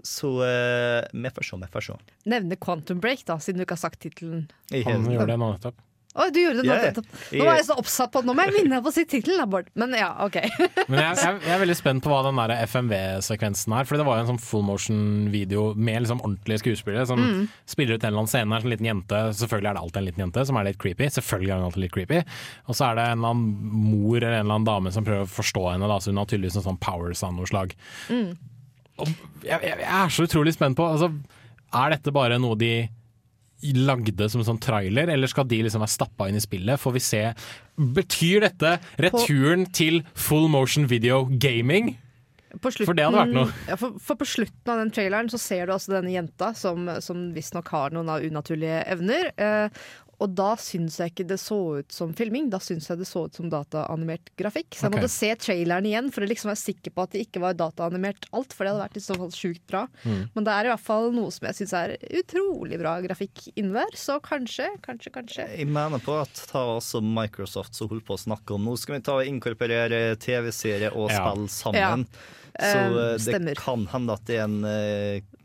[0.04, 1.96] Så eh, vi får se, vi får se.
[2.32, 4.50] Nevne Quantum Break, da, siden du ikke har sagt tittelen.
[4.72, 5.80] Han gjør det nå nettopp.
[6.18, 6.90] Å, du gjorde det nå ja.
[7.38, 9.68] Nå var jeg så oppsatt på Nå må jeg minne på å si tittelen, Bård.
[9.78, 10.40] Men ja, OK.
[10.90, 13.86] Men jeg, jeg, jeg er veldig spent på hva den der FMV-sekvensen er.
[13.86, 17.22] For det var jo en sånn full motion-video med liksom ordentlige skuespillere som
[17.70, 18.58] spiller ut en eller annen scene.
[18.58, 21.14] En liten jente, Selvfølgelig er det alltid en liten jente som er litt creepy.
[21.20, 22.22] Selvfølgelig er hun alltid litt creepy.
[22.66, 25.30] Og så er det en eller annen mor eller en eller annen dame som prøver
[25.30, 25.94] å forstå henne.
[25.94, 27.78] Da, så hun har tydeligvis en sånn powers av noe slag.
[29.00, 29.12] Og
[29.46, 31.08] jeg, jeg, jeg er så utrolig spent på altså,
[31.72, 32.74] Er dette bare noe de
[33.76, 36.80] lagde som en sånn trailer, eller skal de liksom være stappa inn i spillet?
[36.82, 37.24] Får vi se
[37.80, 41.94] Betyr dette returen til full motion video gaming?
[42.58, 43.52] På slutten, For det hadde vært noe.
[43.70, 46.88] Ja, for, for på slutten av den traileren så ser du altså denne jenta som,
[47.06, 49.30] som visstnok har noen av unaturlige evner.
[49.38, 49.84] Eh,
[50.20, 53.24] og da syns jeg ikke det så ut som filming, da syns jeg det så
[53.30, 54.74] ut som dataanimert grafikk.
[54.76, 54.98] Så jeg okay.
[54.98, 58.28] måtte se traileren igjen for å liksom være sikker på at det ikke var dataanimert
[58.36, 59.86] alt, for det hadde vært i så fall sjukt bra.
[60.04, 60.22] Mm.
[60.36, 63.96] Men det er i hvert fall noe som jeg syns er utrolig bra grafikk innvær,
[64.00, 65.48] så kanskje, kanskje, kanskje.
[65.56, 68.98] Jeg mener på at ta også Microsoft som holdt på å snakke om Nå skal
[68.98, 71.24] vi ta og inkorporere TV-serie og Ja.
[71.24, 72.10] spill sammen.
[72.60, 73.56] Så um, eh, det stemmer.
[73.56, 75.38] kan hende at det er en uh.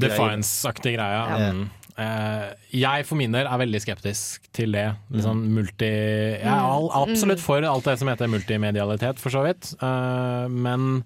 [0.00, 1.24] Defiance-aktig greie.
[1.28, 1.50] Ja.
[1.94, 2.04] Mm.
[2.04, 2.48] Eh,
[2.80, 4.88] jeg for min del er veldig skeptisk til det.
[5.12, 9.44] Liksom sånn multi Jeg er all, absolutt for alt det som heter multimedialitet, for så
[9.46, 9.74] vidt.
[9.78, 11.04] Eh, men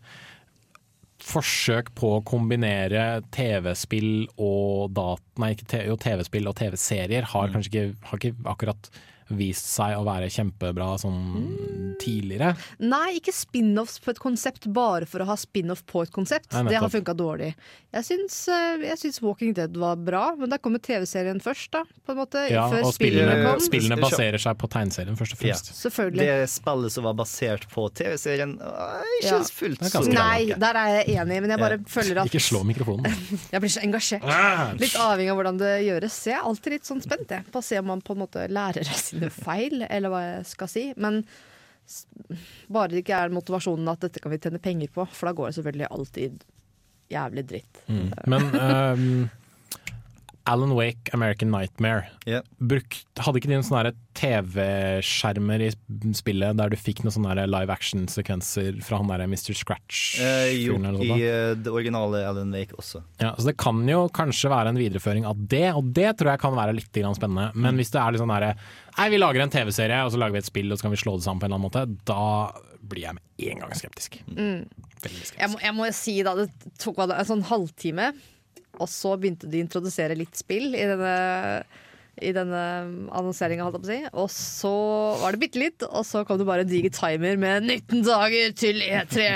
[1.28, 8.90] forsøk på å kombinere TV-spill og TV-spill og TV-serier har kanskje ikke, har ikke akkurat
[9.30, 12.54] vist seg å være kjempebra sånn tidligere.
[12.80, 16.50] Nei, ikke spin-offs på et konsept bare for å ha spin-off på et konsept.
[16.54, 17.52] Nei, det har funka dårlig.
[17.92, 21.82] Jeg syns, eh, jeg syns Walking Dead var bra, men der kommer TV-serien først, da.
[22.06, 23.60] På en måte, Ja, før og spillene spillene, kom.
[23.64, 25.72] spillene baserer seg på tegneserien, først og fremst.
[25.74, 26.18] Selvfølgelig.
[26.28, 29.42] Det spillet som var basert på TV-serien, er ikke Ja.
[29.42, 31.84] fullt så Nei, der er jeg enig, men jeg bare Ja.
[31.88, 33.04] føler at Ikke slå mikrofonen.
[33.52, 34.78] jeg blir så engasjert.
[34.78, 36.24] Litt avhengig av hvordan det gjøres.
[36.26, 38.48] Jeg er alltid litt sånn spent jeg, på å se om man på en måte
[38.48, 40.84] lærer av sine feil, eller hva jeg skal si.
[41.00, 41.22] Men
[42.68, 45.50] bare det ikke er motivasjonen at dette kan vi tjene penger på, for da går
[45.50, 46.46] det selvfølgelig alltid
[47.12, 47.82] jævlig dritt.
[47.88, 48.08] Mm.
[48.28, 49.12] Men ehm,
[50.48, 52.44] Alan Wake, American Nightmare Yeah.
[52.60, 55.68] Brukt, Hadde ikke de noen TV-skjermer i
[56.16, 59.54] spillet der du fikk noen sånne live action-sekvenser fra han der Mr.
[59.56, 60.18] Scratch?
[60.20, 63.00] Eh, jo, eller i eh, det originale Alan Wake også.
[63.22, 66.42] Ja, så det kan jo kanskje være en videreføring av det, og det tror jeg
[66.44, 67.50] kan være litt spennende.
[67.56, 68.54] Men hvis det er litt sånn derre
[68.98, 70.98] Nei, vi lager en TV-serie, og så lager vi et spill, og så kan vi
[70.98, 72.50] slå det sammen på en eller annen måte, da
[72.88, 74.18] blir jeg med en gang skeptisk.
[74.26, 74.66] Veldig
[74.98, 75.36] skeptisk.
[75.38, 76.48] Jeg må, jeg må si da, det
[76.82, 78.10] tok en sånn halvtime,
[78.78, 81.14] og så begynte de å introdusere litt spill i denne,
[82.20, 82.62] i denne
[83.16, 83.98] annonseringa, si.
[84.12, 84.74] Og så
[85.22, 88.54] var det bitte litt, og så kom det bare en diger timer med 19 dager
[88.58, 89.28] til E3.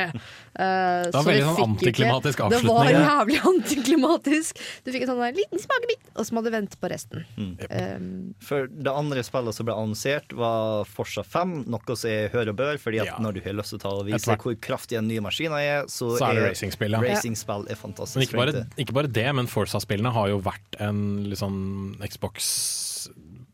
[0.53, 2.63] Eh, Det var så veldig sånn antiklimatisk ikke- avslutning.
[2.63, 4.59] Det var jævlig antiklimatisk.
[4.85, 7.25] Du fikk en sånn der liten smakebit, og så må du vente på resten.
[7.39, 12.53] Um, For det andre spillet som ble annonsert, var Forsa 5, noe som er hør
[12.53, 13.17] og bør, fordi at Ja.
[13.19, 16.29] når du har lyst til å vise hvor kraftig en ny maskin er, så, Så
[16.29, 17.01] er det racingspill, ja.
[17.01, 18.17] racing er fantastisk.
[18.17, 18.67] Men ikke bare, det.
[18.77, 23.09] ikke bare det, men Forza-spillene har jo vært en sånn Xbox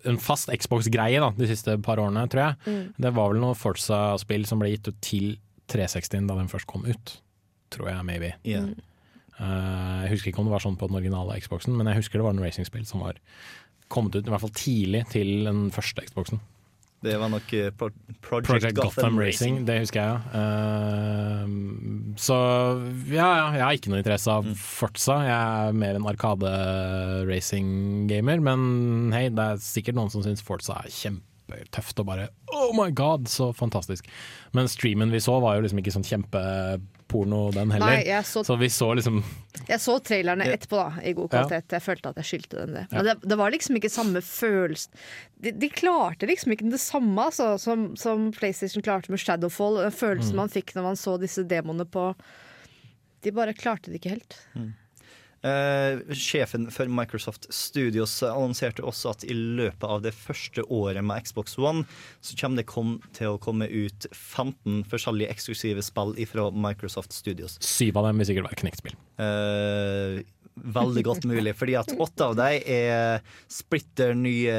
[0.05, 2.93] En fast Xbox-greie de siste par årene, tror jeg.
[3.01, 5.37] Det var vel noen Forza-spill som ble gitt ut til
[5.71, 7.07] 360 da den først kom ut.
[7.75, 8.31] Tror jeg, maybe.
[8.49, 8.67] Yeah.
[9.39, 12.17] Uh, jeg husker ikke om det var sånn på den originale Xboxen, men jeg husker
[12.19, 13.15] det var en racingspill som var
[13.93, 16.39] kommet ut i hvert fall tidlig til den første Xboxen.
[16.99, 20.19] Det var nok eh, Pro Project, Project Gotham, Gotham Racing, det husker jeg.
[20.35, 20.41] ja.
[20.41, 21.47] Eh,
[22.19, 22.35] så
[23.13, 25.23] ja, ja, jeg har ikke noe interesse av Forza.
[25.23, 28.43] Jeg er mer en Arkade-racing-gamer.
[28.43, 28.59] Men
[29.15, 30.91] hei, det er sikkert noen som syns Forza er
[31.49, 34.09] kjempetøft og bare oh my god, så fantastisk.
[34.53, 37.95] Men streamen vi så var jo liksom ikke sånn kjempeporno den heller.
[37.99, 39.23] Nei, jeg så, Så vi så liksom
[39.69, 41.61] jeg så trailerne etterpå da, i god Ja.
[41.73, 42.87] Jeg følte at jeg skyldte dem det.
[42.93, 44.91] Men det, det var liksom ikke samme følelse
[45.39, 49.79] de, de klarte liksom ikke det samme altså, som, som PlayStation klarte med Shadowfall.
[49.79, 52.11] Følelsen følelsen man fikk når man så disse demoene på
[53.23, 54.39] De bare klarte det ikke helt.
[55.47, 61.29] Eh, sjefen for Microsoft Studios annonserte også at i løpet av det første året med
[61.29, 61.85] Xbox One,
[62.21, 67.59] så kommer det kom til å komme ut 15 forskjellige eksklusive spill fra Microsoft Studios.
[67.63, 70.21] Syv av dem vil sikkert være knekt spill Eh,
[70.65, 74.57] veldig godt mulig, fordi at åtte av dem er splitter nye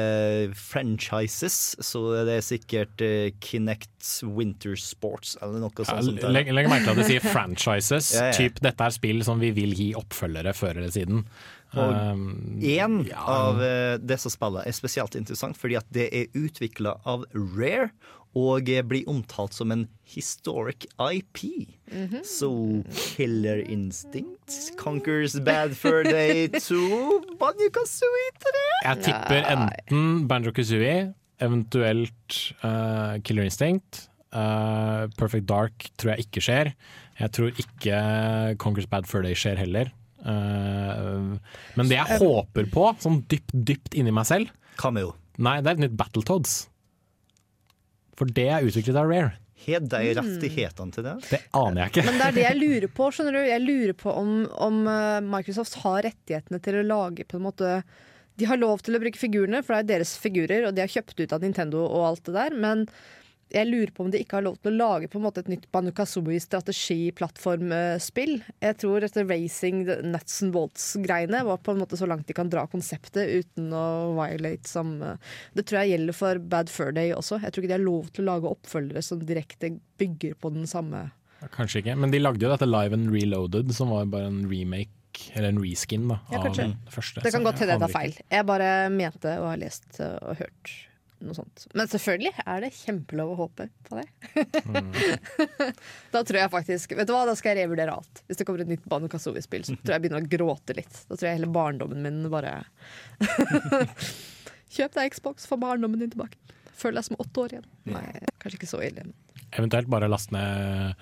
[0.56, 6.10] franchises, så det er sikkert eh, Kinect Winter Sports eller noe Ja, sånt.
[6.10, 6.32] sånt der.
[6.34, 8.12] Legg legg merke til at de sier franchises.
[8.20, 8.36] Ja, ja.
[8.36, 11.24] Typ, dette er spill som vi vil gi oppfølgere før eller siden.
[11.24, 13.20] Og Um, En ja.
[13.30, 17.92] av eh, disse spillene er spesielt interessant fordi at det er utvikla av Rare
[18.38, 21.66] og blir omtalt som en historic IP.
[22.26, 22.50] Så
[22.94, 26.78] Killer Instinct conquers Bad Fur Day 2
[27.40, 28.52] Banjo Kazooie 3.
[28.84, 31.12] jeg tipper enten Banjo Kazooie,
[31.42, 34.06] eventuelt uh, Killer Instinct.
[34.30, 36.74] Uh, Perfect Dark tror jeg ikke skjer.
[37.20, 37.96] Jeg tror ikke
[38.62, 39.90] Conquers Bad Fur Day skjer heller.
[40.20, 41.34] Uh,
[41.74, 45.14] men det jeg håper på, sånn dypt, dypt inni meg selv Cameo.
[45.40, 46.60] Nei, det er et nytt Battletoads.
[48.20, 49.32] For det er utviklet av Rare.
[49.60, 51.14] Har de rettighetene til det?
[51.28, 52.04] Det aner jeg ikke.
[52.06, 53.08] Men det er det jeg lurer på.
[53.12, 53.40] skjønner du?
[53.44, 57.80] Jeg lurer på om, om eh, Microsoft har rettighetene til å lage på en måte
[58.40, 60.92] De har lov til å bruke figurene, for det er deres figurer, og de har
[60.92, 62.56] kjøpt ut av Nintendo og alt det der.
[62.56, 62.86] Men
[63.50, 65.50] jeg lurer på om de ikke har lov til å lage på en måte et
[65.50, 68.34] nytt Banjo Kazooie-strategi-plattformspill.
[68.62, 72.52] Jeg tror dette racing, nuts and bolts-greiene var på en måte så langt de kan
[72.52, 73.86] dra konseptet uten å
[74.18, 75.06] violate samme
[75.56, 77.34] Det tror jeg gjelder for Bad Fur Day også.
[77.42, 79.66] Jeg tror ikke de har lov til å lage oppfølgere som direkte
[80.00, 81.00] bygger på den samme
[81.54, 84.92] Kanskje ikke, men de lagde jo dette Live and Reloaded, som var bare en remake,
[85.32, 87.24] eller en reskin, da, Ja, av den første.
[87.24, 88.12] Det kan godt hende aner tar feil.
[88.28, 90.89] Jeg bare mente å ha lest uh, og hørt
[91.26, 91.64] noe sånt.
[91.76, 94.06] Men selvfølgelig er det kjempelov å håpe på det.
[96.14, 98.22] da tror jeg faktisk Vet du hva, da skal jeg revurdere alt.
[98.26, 101.02] Hvis det kommer et nytt Banu Kazooie-spill, så tror jeg jeg begynner å gråte litt.
[101.08, 102.60] Da tror jeg hele barndommen min bare
[104.74, 106.38] Kjøp deg Xbox, få barndommen din tilbake.
[106.78, 107.70] Føler deg som åtte år igjen.
[107.90, 108.06] Nei,
[108.40, 109.08] kanskje ikke så ille.
[109.50, 110.94] Eventuelt bare last ned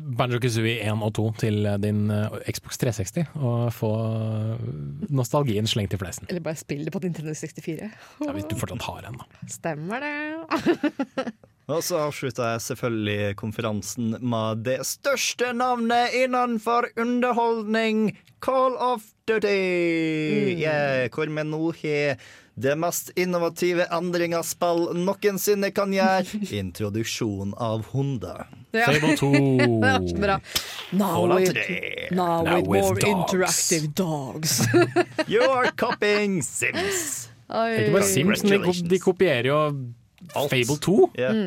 [0.00, 3.90] Banjo Kazooie 1 og 2 til din eh, Xbox 360 og få
[5.12, 6.28] nostalgien slengt i fleisen.
[6.30, 7.90] Eller bare spill det på Nintendo 64.
[8.24, 9.46] Ja, hvis du fortsatt har en, da.
[9.50, 10.14] Stemmer det.
[11.70, 20.56] Og så avslutta jeg selvfølgelig konferansen med det største navnet innenfor underholdning, Call of Duty.
[20.58, 22.18] Yeah, hvor vi nå har
[22.54, 26.24] det mest innovative endringsspill noensinne kan gjøre.
[26.62, 28.46] Introduksjon av hunder.
[28.72, 28.86] Ja.
[28.86, 29.30] Fable 2.
[29.58, 30.36] Det var så bra.
[30.92, 31.56] Now with,
[32.10, 33.04] now Now with with more dogs.
[33.04, 34.60] interactive dogs.
[35.32, 37.30] You are copying Sims.
[37.50, 37.70] Oi.
[37.80, 39.58] Ikke bare Sims, men de, kopierer jo
[40.34, 40.50] Alt.
[40.52, 41.10] Fable 2.
[41.18, 41.40] Yeah.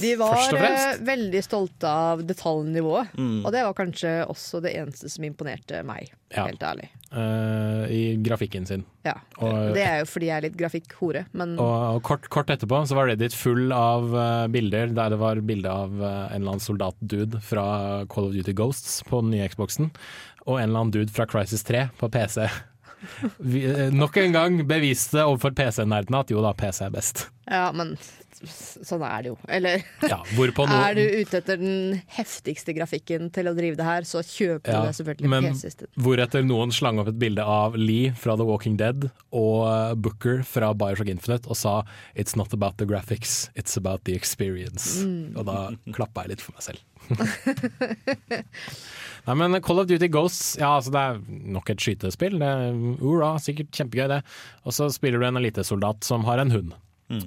[0.00, 3.44] De var eh, veldig stolte av detaljnivået, Mm.
[3.44, 6.44] og det var kanskje også det eneste som imponerte meg, Ja.
[6.46, 6.88] helt ærlig.
[7.12, 8.84] Uh, I grafikken sin.
[9.04, 9.14] Ja.
[9.38, 12.86] Og- det er jo fordi jeg er litt grafikkhore, men Og, og kort, kort etterpå
[12.86, 16.52] så var Reddit full av uh, bilder der det var bilde av uh, en eller
[16.54, 19.90] annen soldatdude fra Call of Duty Ghosts på den nye Xboxen,
[20.46, 22.46] og en eller annen dude fra Crisis 3 på PC.
[23.38, 27.28] Vi, eh, nok en gang beviste overfor PC-nerdene at jo da, PC er best.
[27.50, 27.96] ja, men
[28.40, 29.36] sånn er det jo.
[29.52, 34.22] Eller Ja, er du ute etter den heftigste grafikken til å drive det her, så
[34.24, 35.90] kjøper Ja, du det selvfølgelig men PC i stedet.
[36.00, 40.44] Hvoretter noen slang opp et bilde av Lee fra The Walking Dead og eh, Booker
[40.46, 41.82] fra Bioshock Infinite og sa
[42.14, 45.00] 'It's not about the graphics, it's about the experience'.
[45.36, 46.80] Og da klappa jeg litt for meg selv.
[49.26, 51.18] Nei, men Call of Duty Ghosts, ja, altså det er
[51.56, 52.38] nok et skytespill.
[52.40, 52.60] Det er,
[53.04, 54.20] Ura, sikkert kjempegøy, det.
[54.64, 56.70] Og så spiller du en elitesoldat som har en hund.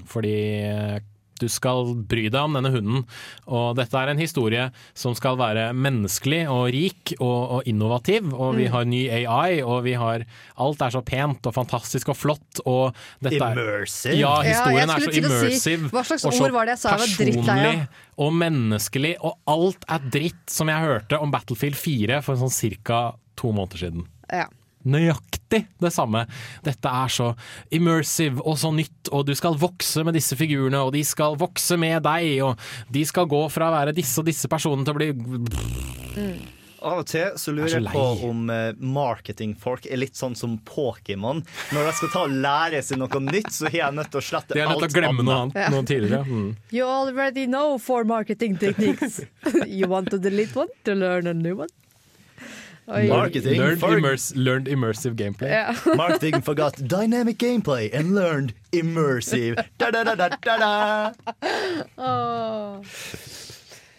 [0.10, 0.34] Fordi
[0.64, 0.98] eh,
[1.44, 3.04] du skal bry deg om denne hunden.
[3.52, 8.32] Og dette er en historie som skal være menneskelig og rik og, og innovativ.
[8.34, 10.24] Og vi har ny AI, og vi har
[10.64, 12.64] Alt er så pent og fantastisk og flott.
[12.70, 14.16] Og dette er Immersive.
[14.18, 15.60] ja, Ja, historien er så immersive.
[15.60, 16.96] si, hva slags og så ord var det jeg sa?
[16.96, 17.88] Jeg var drittlei personlig
[18.24, 23.00] og menneskelig, og alt er dritt, som jeg hørte om Battlefield 4 for sånn cirka
[23.40, 24.06] to måneder siden.
[24.32, 24.46] Ja.
[24.86, 25.43] Nøyaktig
[25.84, 26.26] det samme.
[26.66, 27.32] Dette er så
[27.74, 31.78] immersive og så nytt, og du skal vokse med disse figurene, og de skal vokse
[31.80, 35.00] med deg, og de skal gå fra å være disse og disse personene til å
[35.00, 35.10] bli
[36.84, 40.36] Av og til så lurer er så jeg på om eh, marketingfolk er litt sånn
[40.36, 41.40] som Pokémon.
[41.72, 44.26] Når de skal ta og lære seg noe nytt, så har jeg nødt til å
[44.28, 44.58] slette alt.
[44.58, 46.28] De er nødt til å glemme noe annet noe tidligere.
[46.28, 46.50] Mm.
[46.76, 49.22] You already know four marketing techniques.
[49.66, 51.72] you want to delete one to learn a new one?
[52.88, 53.08] Oi.
[53.08, 55.50] Marketing Learned, for- immers learned immersive gameplay.
[55.50, 55.74] Ja.
[55.96, 59.56] Marketing forgot dynamic gameplay and learned immersive.
[59.78, 61.14] Da, da, da, da, da, da.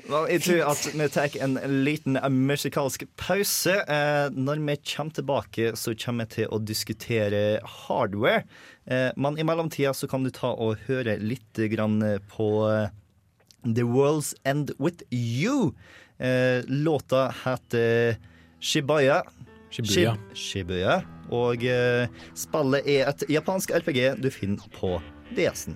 [0.05, 1.55] Well, jeg tror at vi tar en
[1.87, 3.73] liten musikalsk pause.
[3.89, 7.41] Eh, når vi kommer tilbake, så kommer vi til å diskutere
[7.87, 8.43] hardware.
[8.85, 12.03] Eh, men i mellomtida så kan du ta og høre litt grann
[12.35, 12.93] på eh,
[13.65, 15.73] The World's End With You.
[16.21, 18.19] Eh, låta heter
[18.65, 19.21] Shibaya.
[19.75, 20.15] Shibuya.
[20.15, 20.95] Shib- Shibuya.
[21.35, 24.95] Og eh, spillet er et japansk RPG du finner på
[25.35, 25.75] DS-en.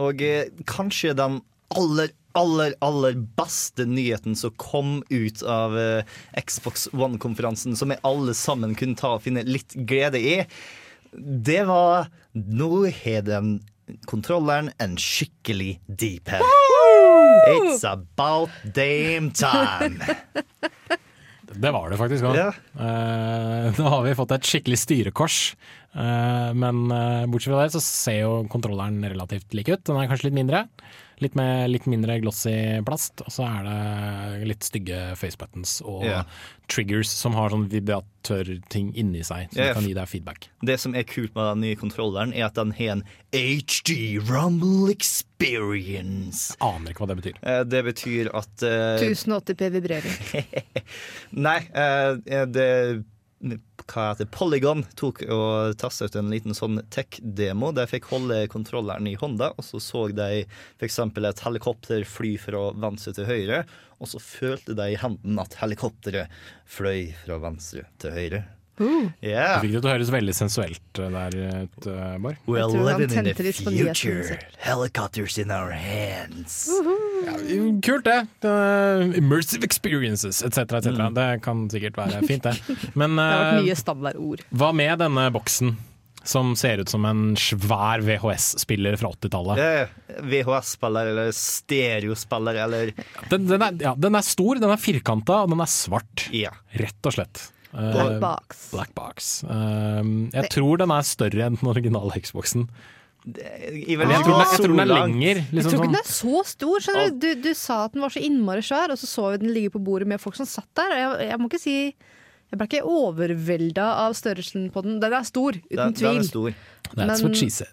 [0.00, 1.40] Og eh, kanskje den
[1.76, 6.14] aller, aller, aller beste nyheten som kom ut av eh,
[6.46, 10.38] Xbox One-konferansen, som vi alle sammen kunne ta og finne litt glede i,
[11.14, 13.56] det var Nå har den
[14.06, 16.46] kontrolleren en skikkelig deep head.
[17.48, 20.00] It's about damn time.
[21.50, 22.36] Det var det faktisk òg.
[22.38, 22.50] Ja.
[23.78, 25.38] nå har vi fått et skikkelig styrekors.
[25.90, 29.82] Uh, men uh, bortsett fra det så ser jo kontrolleren relativt lik ut.
[29.88, 30.66] Den er kanskje litt mindre.
[31.20, 32.54] Litt, med, litt mindre glossy
[32.86, 33.20] plast.
[33.26, 36.24] Og så er det litt stygge facebuttons og yeah.
[36.72, 39.74] triggers som har sånn vibratørting inni seg, som yeah.
[39.76, 40.48] kan gi deg feedback.
[40.64, 43.04] Det som er kult med den nye kontrolleren, er at den har en
[43.36, 46.56] HD Rumble Experience.
[46.56, 47.40] Jeg Aner ikke hva det betyr.
[47.44, 49.04] Eh, Det betyr at uh...
[49.04, 50.20] 1080p vibrering.
[51.46, 52.16] Nei, uh,
[52.48, 52.70] det
[53.40, 54.28] hva heter?
[54.32, 57.72] Polygon tok og testa ut en liten sånn tech-demo.
[57.76, 61.00] Der fikk holde kontrolleren i hånda, og så så de f.eks.
[61.00, 63.64] et helikopter fly fra venstre til høyre,
[64.00, 66.32] og så følte de i hendene at helikopteret
[66.68, 68.44] fløy fra venstre til høyre.
[69.20, 69.58] Yeah.
[69.60, 72.38] Du fikk det til å høres veldig sensuelt eh, der ut, eh, Bård.
[72.48, 74.38] We're living in the future.
[74.64, 76.68] Helicopters in our hands.
[77.84, 78.20] Kult, det.
[78.44, 80.64] Uh, immersive experiences etc.
[80.80, 80.96] etc.
[81.16, 82.78] Det kan sikkert være fint, det.
[82.94, 84.44] Men Det har vært eh, mye standardord.
[84.50, 85.76] hva med denne boksen?
[86.20, 89.60] Som ser ut som en svær VHS-spiller fra 80-tallet.
[89.64, 92.90] Eh, VHS-spiller eller stereospiller eller
[93.30, 96.26] Den, den, er, ja, den er stor, den er firkanta, og den er svart.
[96.36, 96.52] Ja.
[96.76, 97.46] Rett og slett.
[97.72, 98.62] Eh, Black box.
[98.72, 99.28] Black box.
[99.44, 100.00] Eh,
[100.34, 102.68] jeg tror den er større enn den originale Xboxen.
[103.20, 105.40] Jeg, jeg, tror den jeg tror den er lenger.
[105.42, 106.86] Jeg Liksom tror ikke sånn, den er så stor.
[106.88, 109.52] Du Du, du sa at den var så innmari svær, og så så vi den
[109.54, 110.96] ligge på bordet med folk som satt der.
[110.96, 111.76] Jeg, jeg må ikke si
[112.50, 114.98] Jeg ble ikke overvelda av størrelsen på den.
[115.02, 116.18] Den er stor, uten Den, den tvil.
[116.18, 116.54] er stor.
[116.90, 117.70] That's men- what she said.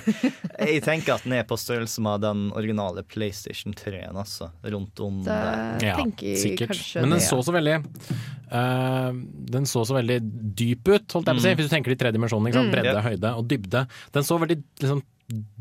[0.60, 4.50] Jeg tenker at den er på størrelse med den originale PlayStation 3-en, altså.
[4.60, 5.86] Rundt om Det der.
[5.88, 5.94] Ja,
[6.36, 6.82] sikkert.
[7.00, 7.46] Men den det, så ja.
[7.46, 7.78] så veldig
[8.52, 9.22] uh,
[9.56, 10.18] Den så så veldig
[10.58, 11.54] dyp ut, holdt jeg på å si.
[11.62, 12.52] Hvis du tenker de tre dimensjonene.
[12.52, 12.70] mm.
[12.74, 13.86] Bredde, høyde og dybde.
[14.12, 15.00] Den så veldig liksom,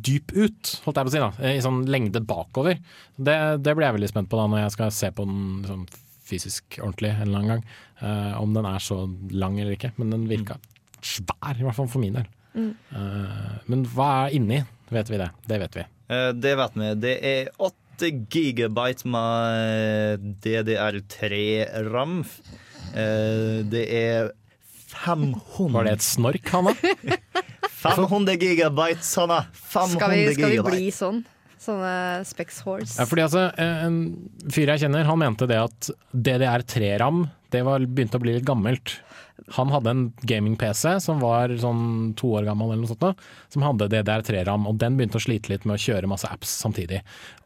[0.10, 1.24] dyp ut, holdt jeg på å si.
[1.24, 2.84] da I sånn lengde bakover.
[3.16, 5.88] Det, det blir jeg veldig spent på da når jeg skal se på den liksom,
[6.30, 7.64] fysisk ordentlig en eller annen gang.
[8.02, 9.02] Uh, om den er så
[9.34, 9.92] lang eller ikke.
[10.00, 10.60] Men den virka
[11.02, 12.28] svær, i hvert fall for min del.
[12.60, 14.58] Eh, men hva er inni?
[14.92, 15.30] Vet vi det?
[15.48, 15.84] Det vet vi.
[16.12, 16.88] Uh, Det vet vi.
[17.00, 22.20] Det er 8 gigabyte med DDR3-ram.
[22.96, 24.32] Eh, Det er
[24.90, 26.74] 500 Var det et snork, Hanna?
[27.80, 29.46] 500 gigabyte, Sanna!
[29.54, 31.22] 500 Skal vi, skal vi bli sånn?
[31.60, 32.96] Sånne Specs Horse.
[33.02, 34.00] Ja, fordi altså, En
[34.48, 39.00] fyr jeg kjenner, han mente det at DDR3-ram det var, begynte å bli litt gammelt.
[39.56, 43.88] Han hadde en gaming-PC som var sånn to år gammel, eller noe sånt, som hadde
[43.90, 47.00] DDR3-ram, og den begynte å slite litt med å kjøre masse apps samtidig.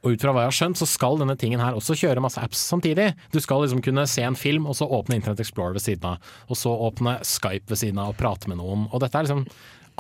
[0.04, 2.42] Og ut fra hva jeg har skjønt, så skal denne tingen her også kjøre masse
[2.44, 3.14] apps samtidig.
[3.32, 6.34] Du skal liksom kunne se en film, og så åpne Internett Explorer ved siden av.
[6.50, 8.90] Og så åpne Skype ved siden av og prate med noen.
[8.92, 9.46] Og dette er liksom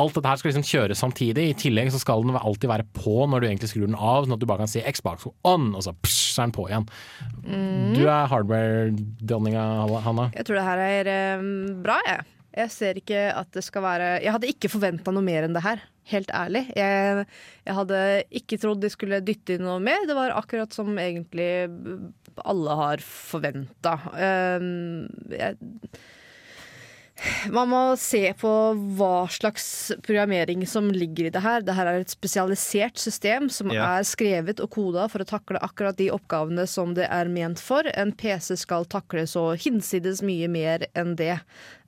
[0.01, 1.45] Alt dette her skal liksom kjøres samtidig.
[1.51, 4.35] I tillegg så skal den alltid være på når du egentlig skrur den av, sånn
[4.35, 6.87] at du bare kan si Xbox on, og så, psh, så er den på igjen.
[7.93, 9.65] Du er hardware-dronninga,
[10.05, 10.29] Hanna.
[10.33, 11.49] Jeg tror det her er eh,
[11.85, 12.29] bra, jeg.
[12.53, 15.63] Jeg ser ikke at det skal være Jeg hadde ikke forventa noe mer enn det
[15.65, 15.81] her.
[16.11, 16.67] Helt ærlig.
[16.77, 17.23] Jeg,
[17.65, 18.01] jeg hadde
[18.41, 20.05] ikke trodd de skulle dytte inn noe mer.
[20.05, 21.47] Det var akkurat som egentlig
[22.43, 23.95] alle har forventa.
[25.33, 25.57] jeg
[27.51, 28.51] man må se på
[28.97, 31.61] hva slags programmering som ligger i det her.
[31.65, 33.99] Det her er et spesialisert system som Ja.
[33.99, 37.83] er skrevet og koda for å takle akkurat de oppgavene som det er ment for.
[37.95, 41.39] En PC skal takle så hinsides mye mer enn det.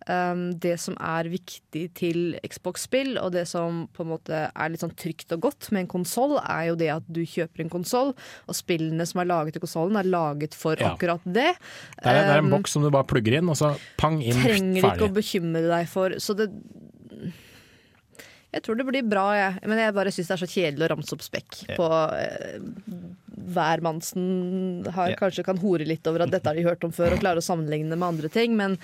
[0.06, 4.84] Um, det som er viktig til Xbox-spill, og det som på en måte er litt
[4.84, 8.12] sånn trygt og godt med en konsoll, er jo det at du kjøper en konsoll,
[8.46, 10.94] og spillene som er laget til konsollen, er laget for Ja.
[10.94, 11.56] akkurat det.
[11.58, 14.22] Det er, det er en Um, boks som du bare plugger inn, og så pang
[14.22, 16.20] inn, trenger ikke å bekymre deg for.
[16.22, 16.52] Så det
[18.54, 19.58] Jeg tror det blir bra, jeg.
[19.68, 21.76] Men jeg bare syns det er så kjedelig å ramse opp spekk yeah.
[21.76, 22.62] på eh,
[23.52, 25.20] Hvermannsen har yeah.
[25.20, 27.44] kanskje kan hore litt over at dette har de hørt om før, og klarer å
[27.44, 28.78] sammenligne det med andre ting, men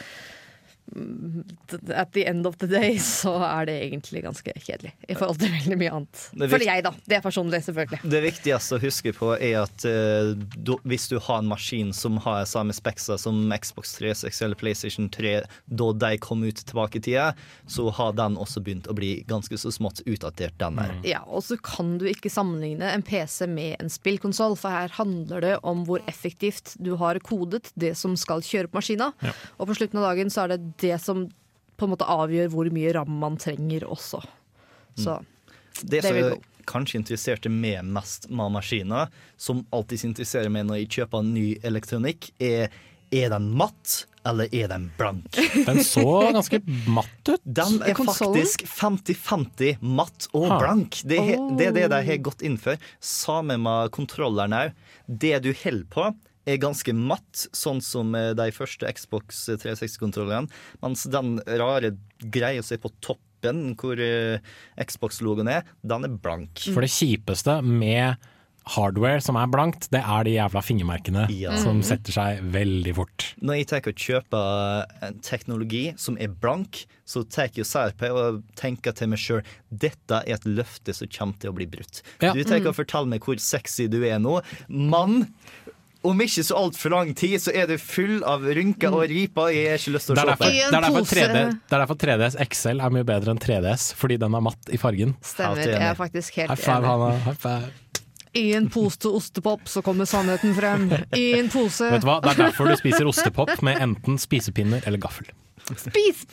[1.95, 5.53] at the end of the day så er det egentlig ganske kjedelig i forhold til
[5.53, 6.23] veldig mye annet.
[6.35, 6.91] Er Føler jeg, da.
[7.07, 8.01] Det er personlig, selvfølgelig.
[8.11, 12.19] Det viktigste å huske på er at uh, du, hvis du har en maskin som
[12.25, 15.33] har samme spekser som Xbox 360 eller PlayStation 3
[15.71, 17.29] da de kom ut tilbake i tida,
[17.71, 20.93] så har den også begynt å bli ganske så smått utdatert, den der.
[21.07, 25.45] Ja, og så kan du ikke sammenligne en PC med en spillkonsoll, for her handler
[25.45, 29.11] det om hvor effektivt du har kodet det som skal kjøre på maskina.
[29.57, 31.25] Og på slutten av dagen så er det det som
[31.77, 34.21] på en måte avgjør hvor mye ram man trenger også.
[34.99, 35.19] Så
[35.81, 40.83] Det There som jeg kanskje interesserte meg mest med maskiner, som alltid interesserer meg når
[40.83, 42.69] jeg kjøper ny elektronikk, er
[43.11, 45.35] er den matt, eller er den blank?
[45.65, 47.41] Den så ganske matt ut.
[47.43, 50.59] Den er faktisk 50-50 matt og Ha.
[50.61, 51.01] blank.
[51.03, 51.57] Det, er Oh.
[51.57, 52.77] det er det de har gått inn for.
[53.01, 54.71] Sammen med kontrolleren òg.
[55.07, 56.15] Det du holder på,
[56.49, 60.49] er ganske matt, sånn som eh, de første Xbox 360-kontrollene.
[60.81, 64.41] Mens den rare greia som er på toppen, hvor eh,
[64.81, 66.65] Xbox-logoen er, den er blank.
[66.73, 68.17] For det kjipeste med
[68.75, 71.55] hardware som er blankt, det er de jævla fingermerkene Ja.
[71.57, 73.25] som setter seg veldig fort.
[73.41, 78.11] Når jeg tar og kjøper en teknologi som er blank, så tar jeg særlig på
[78.13, 79.41] og tenker til meg sjøl
[79.73, 82.03] dette er et løfte som kommer til å bli brutt.
[82.21, 82.35] Ja.
[82.37, 84.37] Du tar og forteller meg hvor sexy du er nå.
[84.69, 85.25] Mann!
[86.03, 89.51] Om ikke så altfor lang tid, så er du full av rynker og riper.
[89.53, 90.53] Jeg har ikke lyst til å se på det.
[90.55, 93.41] I en det er derfor, 3D, det er derfor 3DS XL er mye bedre enn
[93.43, 95.13] 3DS, fordi den er matt i fargen.
[95.21, 95.61] stemmer.
[95.61, 96.89] Jeg er faktisk helt High five, enig.
[96.89, 97.11] Hanna.
[97.27, 97.71] High five.
[98.33, 100.87] I en pose til ostepop så kommer sannheten frem.
[101.13, 102.17] I en pose Vet du hva?
[102.23, 105.27] Det er derfor du spiser ostepop med enten spisepinner eller gaffel.
[105.75, 106.25] Spis!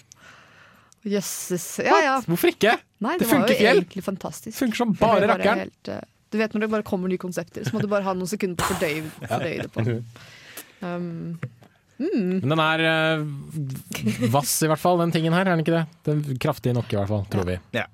[1.08, 1.66] Jøsses.
[1.84, 2.14] Ja ja.
[2.26, 2.76] Hvorfor ikke?
[3.04, 3.92] Nei, Det det, funker ikke, helt.
[3.94, 4.54] Det.
[4.56, 5.58] Funker som bare rakkeren.
[5.66, 8.14] helt, eh, Du vet når det bare kommer nye konsepter, så må du bare ha
[8.16, 9.84] noen sekunder på å fordøye, det på.
[10.84, 11.38] Um,
[11.98, 13.22] Men den er uh,
[14.30, 15.86] vass i hvert fall, den tingen her, er den ikke det?
[16.06, 17.56] Den er kraftig nok i hvert fall, tror vi.
[17.74, 17.88] Ja.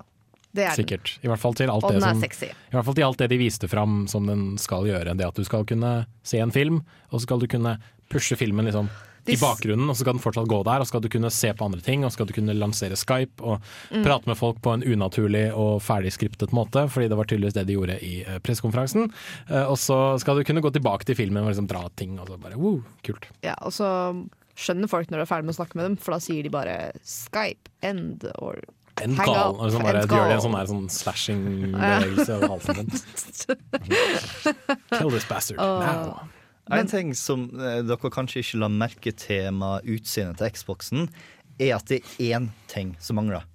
[0.51, 0.83] det er den.
[0.83, 1.15] Sikkert.
[1.23, 2.51] I hvert fall til alt Og det den er som sexy.
[2.51, 5.15] I hvert fall til alt det de viste fram som den skal gjøre.
[5.17, 5.95] Det at du skal kunne
[6.27, 7.77] se en film, og så skal du kunne
[8.11, 8.91] pushe filmen liksom
[9.27, 10.79] i bakgrunnen, og så skal den fortsatt gå der.
[10.79, 12.95] Og så skal du kunne se på andre ting, og så skal du kunne lansere
[12.99, 13.61] Skype og
[13.91, 14.03] Mm.
[14.05, 17.65] prate med folk på en unaturlig og ferdig skriptet måte, fordi det var tydeligvis det
[17.67, 19.09] de gjorde i eh, pressekonferansen.
[19.49, 22.27] Eh, og så skal du kunne gå tilbake til filmen og liksom dra ting, og
[22.29, 23.25] så bare wow, kult.
[23.43, 23.89] Ja, og så
[24.55, 26.49] skjønner folk når du er ferdig med å snakke med dem, for da sier de
[26.53, 28.61] bare Skype, end, or
[29.03, 29.57] End call.
[29.59, 32.89] Og så bare end gjør de en sånn, der, sånn slashing-bevegelse over halsen din.
[34.99, 36.21] Kill this bastard now.
[36.73, 41.09] En ting som eh, dere kanskje ikke la merke til med utseendet til Xboxen,
[41.61, 43.45] er at det er én ting som mangler.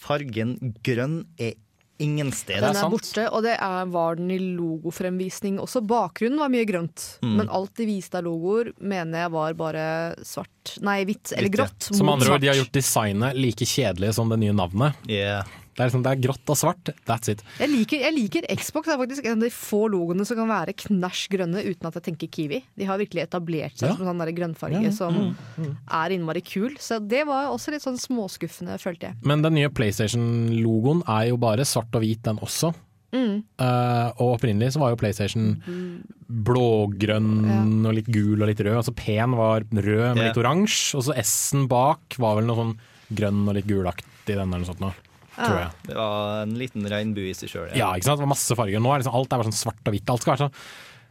[0.00, 0.56] Fargen
[0.86, 1.54] grønn er
[1.98, 2.74] ingen sted steder.
[2.74, 5.80] Den er borte, og det er, var den i logofremvisning også.
[5.88, 7.36] Bakgrunnen var mye grønt, Mm.
[7.38, 9.84] men alt de viste av logoer mener jeg var bare
[10.24, 10.74] svart.
[10.84, 11.88] Nei, hvitt eller grått.
[11.96, 14.94] Som andre ord, de har gjort designet like kjedelig som det nye navnet.
[15.08, 15.44] Yeah.
[15.76, 17.42] Det er, liksom, det er grått og svart, that's it.
[17.60, 18.86] Jeg liker, jeg liker Xbox.
[18.88, 21.98] Det er faktisk en av de få logoene som kan være knæsj grønne uten at
[21.98, 22.62] jeg tenker Kiwi.
[22.80, 23.96] De har virkelig etablert seg Ja.
[23.96, 26.78] som en sånn grønnfarge som er innmari kul.
[26.80, 29.16] Så det var også litt sånn småskuffende, følte jeg.
[29.22, 32.72] Men den nye PlayStation-logoen er jo bare svart og hvit, den også.
[33.12, 33.44] Mm.
[33.60, 35.60] Uh, og opprinnelig så var jo PlayStation
[36.28, 38.76] blågrønn og litt gul og litt rød.
[38.80, 40.28] Altså P-en var rød med Ja.
[40.30, 42.78] litt oransje, og så S-en bak var vel noe sånn
[43.14, 44.92] grønn og litt gulaktig, den eller noe sånt nå.
[45.36, 45.70] Tror jeg.
[45.86, 47.70] Det var en liten regnbue i seg sjøl.
[47.76, 48.20] Ja, ikke sant?
[48.20, 48.82] Det var masse farger.
[48.82, 50.12] Nå er liksom, alt er bare sånn svart og hvitt.
[50.12, 50.54] Alt skal være sånn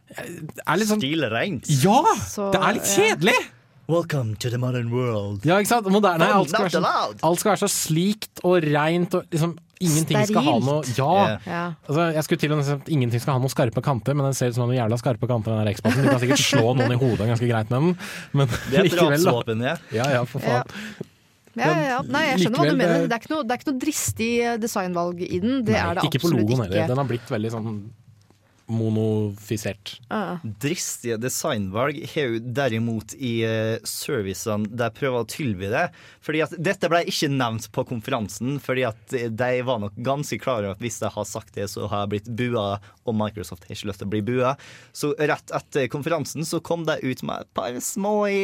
[0.06, 1.68] er litt sånn Stilreint.
[1.82, 2.00] Ja!
[2.22, 2.96] Så, Det er litt ja.
[2.96, 3.38] kjedelig!
[3.86, 5.44] Welcome to the modern world.
[5.46, 5.86] Ja, ikke sant?
[5.94, 7.20] Moderne, alt, skal være så, allowed.
[7.22, 11.08] alt skal være så slikt og reint og liksom Ingenting skal ha noe Ja!
[11.12, 11.42] Yeah.
[11.44, 11.64] Ja.
[11.84, 14.38] Altså, jeg skulle til å si at Ingenting skal ha noen skarpe kanter, men den
[14.38, 15.52] ser ut som noen jævla skarpe kanter.
[15.52, 16.06] Den der Xboxen.
[16.06, 17.98] Du kan sikkert slå noen i hodet ganske greit med den,
[18.40, 19.58] men Det er et likevel, da.
[19.68, 19.76] ja.
[19.98, 20.64] Ja, ja, for faen.
[20.64, 21.10] Ja,
[21.56, 22.00] ja, ja.
[22.04, 23.06] Nei, jeg skjønner hva du mener.
[23.08, 25.62] det- er ikke noe, det er ikke noe dristig designvalg i den.
[25.64, 26.90] Det Nei, er det ikke på logoen heller.
[26.92, 27.70] Den har blitt veldig sånn
[28.66, 30.00] monofisert.
[30.10, 30.38] Ja.
[30.42, 35.84] Dristige designvalg har jo derimot i eh, servicene de prøver å tilby det.
[36.24, 40.66] Fordi at Dette ble ikke nevnt på konferansen, fordi at de var nok ganske klare
[40.66, 43.76] over at hvis de har sagt det, så har jeg blitt bua, og Microsoft har
[43.76, 44.56] ikke lyst til å bli bua.
[44.96, 48.42] Så rett etter konferansen så kom de ut med et par små i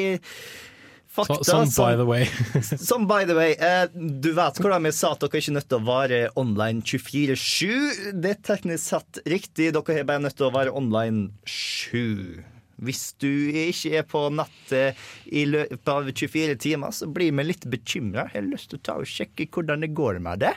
[1.12, 1.38] fakta.
[1.44, 2.24] som som- by the way.
[2.88, 5.68] Som by the way, eh, du vet hvordan vi sa at dere ikke er nødt
[5.68, 8.12] til å være online 24-7.
[8.22, 9.72] Det er teknisk sett riktig.
[9.76, 12.42] Dere er bare nødt til å være online 7.
[12.82, 14.98] Hvis du ikke er på nettet
[15.30, 18.24] i løpet av 24 timer, så blir vi litt bekymra.
[18.32, 20.54] Jeg har lyst til å ta og sjekke hvordan det går med det.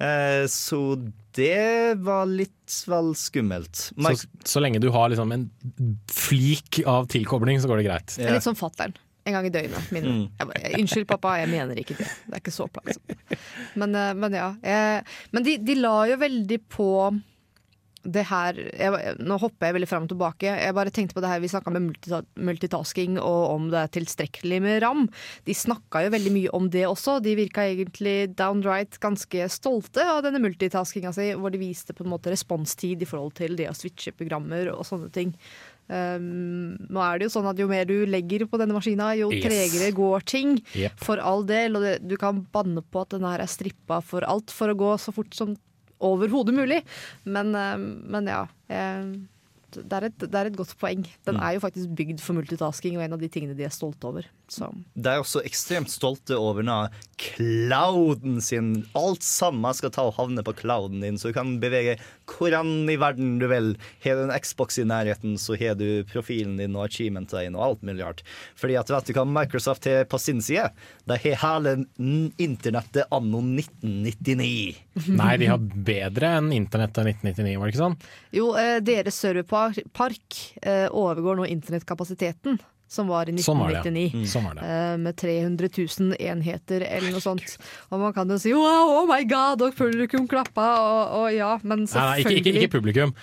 [0.00, 0.80] Eh, så
[1.36, 3.76] det var litt vel skummelt.
[3.92, 5.46] Så, Mike, så lenge du har liksom en
[6.10, 8.16] flik av tilkobling, så går det greit.
[8.16, 8.96] Det er litt som fatter'n.
[9.26, 9.92] En gang i døgnet.
[9.94, 10.10] Min.
[10.38, 12.06] Jeg bare, Unnskyld, pappa, jeg mener ikke det.
[12.26, 13.16] Det er ikke så plagsomt.
[13.74, 14.50] Men, eh, men ja.
[14.62, 16.90] Jeg, men de, de la jo veldig på
[18.06, 20.50] det her jeg, Nå hopper jeg veldig fram og tilbake.
[20.60, 21.88] Jeg bare tenkte på det her Vi snakka med
[22.48, 25.06] multitasking og om det er tilstrekkelig med ram.
[25.46, 27.18] De snakka jo veldig mye om det også.
[27.24, 32.12] De virka egentlig downright ganske stolte av denne multitaskinga si, hvor de viste på en
[32.12, 35.34] måte responstid i forhold til det å switche programmer og sånne ting.
[35.86, 39.30] Um, nå er det jo sånn at Jo mer du legger på denne maskina, jo
[39.30, 39.44] Yes.
[39.46, 40.56] tregere går ting.
[40.74, 40.98] Yep.
[40.98, 41.78] For all del.
[41.78, 44.78] Og det, du kan banne på at den her er strippa for alt for å
[44.78, 45.54] gå så fort som
[46.02, 46.82] overhodet mulig.
[47.24, 48.44] Men, um, men ja.
[48.68, 49.28] Um,
[49.76, 51.02] det er, et, det er et godt poeng.
[51.26, 54.08] Den er jo faktisk bygd for multitasking, og en av de tingene de er stolte
[54.08, 54.28] over.
[54.48, 54.70] Så.
[54.94, 56.88] De er også ekstremt stolte over denne
[57.20, 58.70] clouden sin.
[58.96, 62.96] Alt sammen skal ta og havne på clouden din, så du kan bevege hvordan i
[63.00, 63.72] verden du vil.
[64.04, 67.66] Har du en Xbox i nærheten, så har du profilen din og achievementene dine og
[67.66, 68.22] alt mulig rart.
[68.58, 70.68] Fordi at vet du hva Microsoft har på sin side?
[71.06, 71.76] De har hele
[72.42, 74.76] internettet anno 1999.
[75.20, 77.98] Nei, de har bedre enn internettet av 1999, var det ikke sånn?
[78.36, 82.58] Jo, eh, deres serverpark eh, overgår nå internettkapasiteten,
[82.88, 84.22] som var i Sånn var det, 1999.
[84.22, 84.30] ja.
[84.30, 84.66] Sånn var det.
[84.66, 87.56] Eh, med 300 000 enheter eller noe sånt.
[87.90, 91.56] Og man kan jo si wow, oh my god, og publikum klappa, og, og ja,
[91.66, 93.16] men Nei, nei, ikke, ikke, ikke publikum.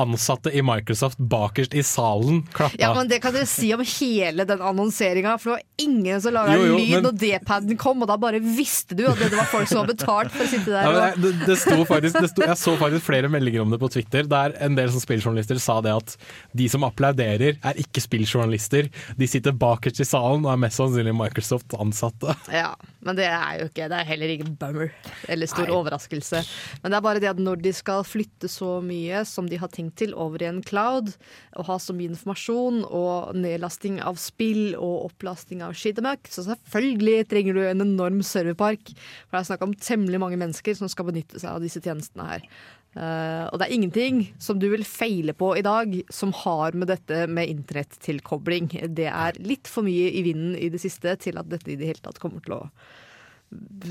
[0.00, 2.76] Ansatte i Microsoft bakerst i salen klappa.
[2.80, 6.32] Ja, men Det kan dere si om hele den annonseringa, for det var ingen som
[6.32, 9.68] laga lyd men- når D-paden kom, og da bare visste du at det var folk
[9.68, 10.86] som var betalt for å sitte der.
[10.88, 13.80] Ja, men det, det sto faktisk, det sto, jeg så faktisk flere meldinger om det
[13.82, 16.16] på Twitter, der en del som spilljournalister sa det at
[16.56, 18.88] de som applauderer, er ikke spilljournalister.
[19.18, 22.36] De sitter bakerst i salen og er mest sannsynlig Microsoft-ansatte.
[22.52, 22.72] ja.
[23.02, 24.92] Men det er jo ikke Det er heller ingen bummer
[25.30, 25.76] eller stor Nei.
[25.76, 26.42] overraskelse.
[26.82, 29.72] Men det er bare det at når de skal flytte så mye som de har
[29.74, 31.12] tenkt til over i en cloud,
[31.58, 37.28] og ha så mye informasjon og nedlasting av spill og opplasting av skitemøkk, så selvfølgelig
[37.30, 38.94] trenger du en enorm serverpark.
[39.26, 42.28] For det er snakk om temmelig mange mennesker som skal benytte seg av disse tjenestene
[42.28, 42.46] her.
[42.92, 46.90] Eh, og det er ingenting som du vil feile på i dag som har med
[46.92, 48.68] dette med internettilkobling.
[48.92, 51.88] Det er litt for mye i vinden i det siste til at dette i det
[51.88, 52.66] hele tatt kommer til å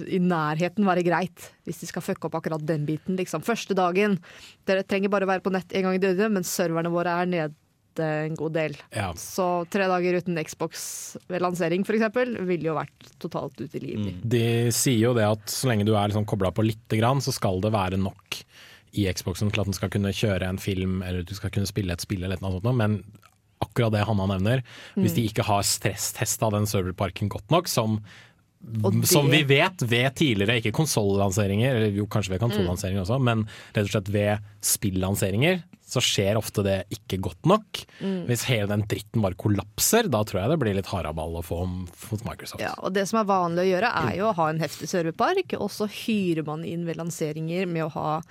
[0.10, 3.14] i nærheten være greit, hvis de skal fucke opp akkurat den biten.
[3.20, 3.44] Liksom.
[3.46, 4.16] Første dagen,
[4.66, 8.08] dere trenger bare være på nett en gang i døgnet, men serverne våre er nede
[8.26, 8.78] en god del.
[8.96, 9.12] Ja.
[9.20, 10.82] Så tre dager uten Xbox
[11.30, 12.08] ved lansering f.eks.
[12.40, 14.26] ville jo vært totalt ute i livet.
[14.26, 17.36] De sier jo det at så lenge du er liksom kobla på lite grann, så
[17.36, 18.42] skal det være nok
[18.94, 21.94] i Xboxen til at den skal kunne kjøre en film eller du skal kunne spille
[21.96, 22.72] et spill eller noe sånt.
[22.76, 22.98] Men
[23.62, 24.64] akkurat det Hanna nevner,
[24.98, 28.00] hvis de ikke har stresstesta den serverparken godt nok, som,
[28.62, 33.46] det- som vi vet ved tidligere, ikke konsollanseringer, eller jo kanskje ved konsollanseringer også, men
[33.76, 35.62] rett og slett ved spillanseringer,
[35.92, 37.82] så skjer ofte det ikke godt nok.
[38.30, 41.58] Hvis hele den dritten bare kollapser, da tror jeg det blir litt haraball å få
[41.68, 42.62] hos Microsoft.
[42.64, 45.54] Ja, og det som er vanlig å gjøre, er jo å ha en heftig serverpark,
[45.60, 48.22] og så hyrer man inn ved lanseringer med å ha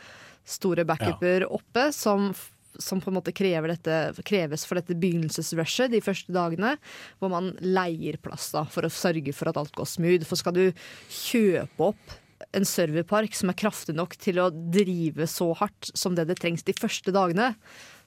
[0.51, 2.31] store backuper oppe, som,
[2.79, 6.77] som på en måte dette, kreves for dette begynnelsesrushet de første dagene,
[7.19, 10.27] hvor man leier plass da, for å sørge for at alt går smooth.
[10.29, 10.67] For skal du
[11.09, 12.19] kjøpe opp
[12.57, 16.65] en serverpark som er kraftig nok til å drive så hardt som det det trengs
[16.67, 17.53] de første dagene,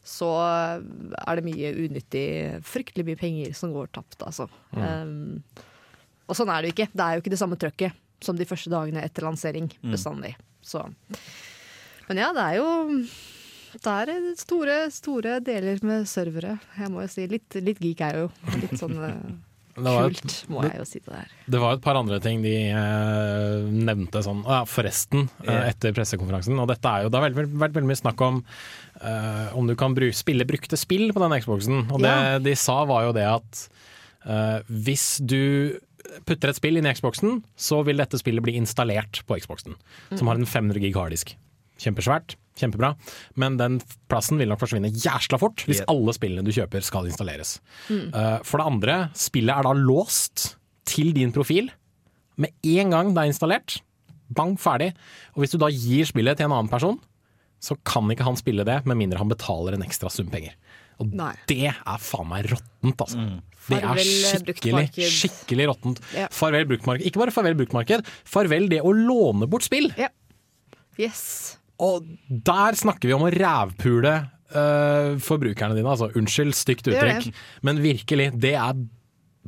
[0.03, 2.25] så er det mye unyttig,
[2.67, 4.49] fryktelig mye penger som går tapt, altså.
[4.75, 5.39] Um,
[6.27, 6.89] og sånn er det jo ikke.
[6.91, 10.33] Det er jo ikke det samme trøkket som de første dagene etter lansering bestandig.
[10.63, 10.83] Så.
[12.09, 12.67] Men ja, det er jo
[13.73, 16.59] det er store, store deler med servere.
[16.77, 18.29] Jeg må jo si Litt, litt geek er jo.
[18.61, 19.15] Litt sånn eh,
[19.79, 21.31] et- kult, må jeg jo si det der.
[21.55, 25.95] Det var et par andre ting de eh, nevnte sånn ah, ja, forresten eh, etter
[25.97, 26.59] pressekonferansen.
[26.61, 28.43] Og dette er jo, det har vært, vært veldig mye snakk om
[29.01, 31.87] eh, om du kan bruke, spille brukte spill på den Xboxen.
[31.89, 32.37] Og det Ja.
[32.45, 33.63] de sa var jo det at
[34.29, 35.79] eh, hvis du
[36.27, 39.73] putter et spill inn i Xboxen, så vil dette spillet bli installert på Xboxen.
[40.13, 41.33] Som har en 500 gig harddisk.
[41.83, 42.93] Kjempesvært, kjempebra.
[43.39, 43.79] Men den
[44.11, 47.57] plassen vil nok forsvinne jæsla fort hvis alle spillene du kjøper skal installeres.
[47.91, 48.11] Mm.
[48.47, 50.53] for det andre, spillet er da låst
[50.87, 51.71] til din profil
[52.39, 53.79] med en gang det er installert.
[54.33, 54.93] Bang, ferdig.
[55.35, 56.99] Og hvis du da gir spillet til en annen person,
[57.63, 60.55] så kan ikke han spille det med mindre han betaler en ekstra sum penger.
[61.01, 61.33] Og Nei.
[61.49, 63.23] det er faen meg råttent, altså.
[63.63, 66.01] Det er eh, skikkelig, skikkelig råttent.
[66.15, 66.27] Ja.
[66.33, 67.05] Farvel bruktmarked.
[67.07, 69.89] Ikke bare farvel bruktmarked, farvel det å låne bort spill.
[69.99, 70.11] Ja.
[70.99, 71.23] Yes.
[71.81, 74.13] Og der snakker vi om å rævpule
[74.53, 75.89] uh, forbrukerne dine.
[75.89, 77.29] Altså, unnskyld, stygt uttrykk,
[77.65, 78.83] men virkelig, det er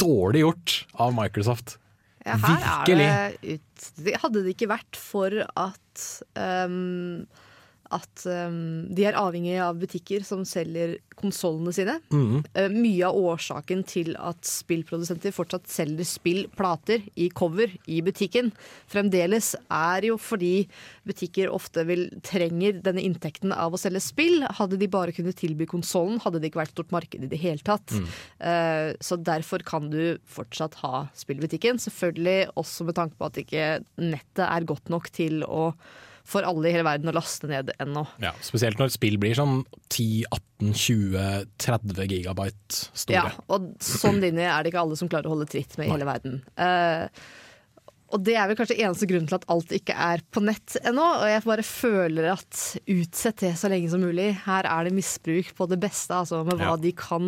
[0.01, 1.77] dårlig gjort av Microsoft.
[2.25, 3.05] Ja, her Virkelig.
[3.05, 6.05] er det ut Hadde det ikke vært for at
[6.65, 7.27] um,
[7.95, 11.97] at um, de er avhengig av butikker som selger konsollene sine.
[12.11, 12.43] Mhm.
[12.55, 18.51] Uh, mye av årsaken til at spillprodusenter fortsatt selger spillplater i cover i butikken,
[18.91, 20.67] fremdeles er jo fordi
[21.07, 24.43] butikker ofte vil trenger denne inntekten av å selge spill.
[24.59, 27.63] Hadde de bare kunnet tilby konsollen, hadde det ikke vært stort marked i det hele
[27.65, 27.93] tatt.
[28.39, 31.79] Eh, så derfor kan du fortsatt ha spillbutikken.
[31.81, 33.69] Selvfølgelig også med tanke på at ikke
[34.01, 35.71] nettet er godt nok til å
[36.25, 38.05] for alle i hele verden å laste ned ennå.
[38.23, 39.59] Ja, spesielt når spill blir sånn
[39.93, 43.17] 10-18-20-30 gigabyte store.
[43.17, 45.91] Ja, og sånn linje er det ikke alle som klarer å holde tritt med i
[45.93, 46.33] hele verden.
[46.57, 47.05] Uh,
[48.15, 51.05] og det er vel kanskje eneste grunnen til at alt ikke er på nett ennå.
[51.23, 52.53] Og jeg bare føler at
[52.93, 54.29] utsett det så lenge som mulig.
[54.45, 56.79] Her er det misbruk på det beste, altså med hva Ja.
[56.79, 57.25] de kan,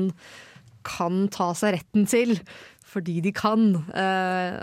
[0.88, 2.38] kan ta seg retten til.
[2.88, 3.62] Fordi de kan.
[3.92, 4.62] Eh,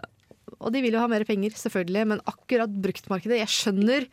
[0.61, 4.09] og de vil jo ha mer penger, selvfølgelig, men akkurat bruktmarkedet Jeg skjønner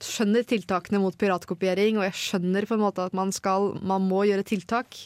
[0.00, 4.24] skjønner tiltakene mot piratkopiering, og jeg skjønner på en måte at man skal Man må
[4.28, 4.96] gjøre tiltak,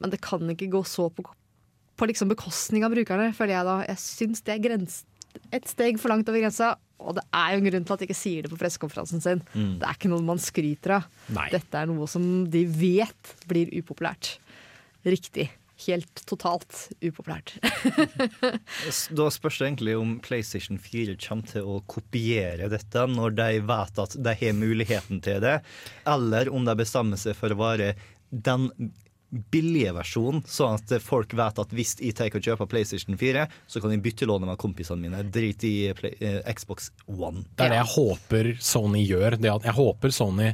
[0.00, 1.26] men det kan ikke gå så på,
[1.94, 3.76] på liksom bekostning av brukerne, føler jeg da.
[3.90, 5.02] Jeg syns det er grens,
[5.54, 8.06] et steg for langt over grensa, og det er jo en grunn til at de
[8.08, 9.42] ikke sier det på pressekonferansen sin.
[9.52, 11.08] Det er ikke noe man skryter av.
[11.34, 11.48] Nei.
[11.52, 14.36] Dette er noe som de vet blir upopulært.
[15.04, 15.50] Riktig.
[15.86, 17.56] Helt totalt upopulært.
[19.18, 24.02] Da spørs det egentlig om PlayStation 4 kommer til å kopiere dette når de vet
[24.04, 25.56] at de har muligheten til det,
[26.08, 27.94] eller om de bestemmer seg for å være
[28.30, 28.68] den
[29.50, 33.82] billige versjonen, sånn at folk vet at hvis jeg tar og kjøper PlayStation 4, så
[33.82, 35.24] kan jeg byttelåne med kompisene mine.
[35.34, 37.42] Drit i Play, eh, Xbox One.
[37.56, 39.38] Det er det jeg håper Sony gjør.
[39.40, 40.52] Det at jeg håper Sony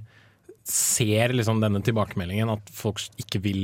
[0.64, 3.62] ser liksom denne tilbakemeldingen, at folk ikke vil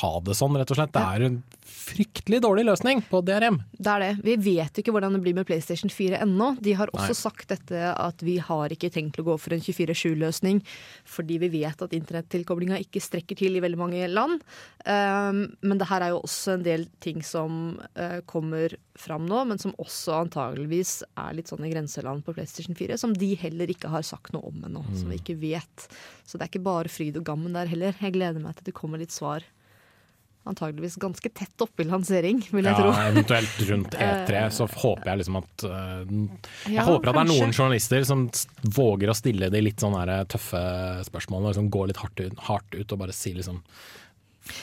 [0.00, 0.94] ha det sånn, rett og slett.
[0.94, 1.40] Det er en
[1.70, 3.58] fryktelig dårlig løsning på DRM.
[3.72, 4.10] Det er det.
[4.24, 6.52] Vi vet ikke hvordan det blir med PlayStation 4 ennå.
[6.62, 7.18] De har også Nei.
[7.18, 10.60] sagt dette at vi har ikke tenkt å gå for en 24-7-løsning,
[11.08, 14.44] fordi vi vet at internettilkoblinga ikke strekker til i veldig mange land.
[14.84, 19.44] Um, men det her er jo også en del ting som uh, kommer fram nå,
[19.50, 23.72] men som også antageligvis er litt sånn i grenseland på PlayStation 4, som de heller
[23.72, 25.88] ikke har sagt noe om ennå, som vi ikke vet.
[26.26, 27.96] Så det er ikke bare fryd og gammen der heller.
[27.98, 29.46] Jeg gleder meg til det kommer litt svar.
[30.48, 32.92] Antageligvis ganske tett oppe i lansering, vil jeg Ja, tro.
[33.10, 36.00] eventuelt rundt E3, så håper jeg liksom at uh,
[36.64, 38.24] Jeg Ja, håper at det er noen journalister som
[38.64, 40.60] våger å stille de litt sånne tøffe
[41.10, 43.60] spørsmålene, og liksom gå litt hardt ut, hardt ut og bare si liksom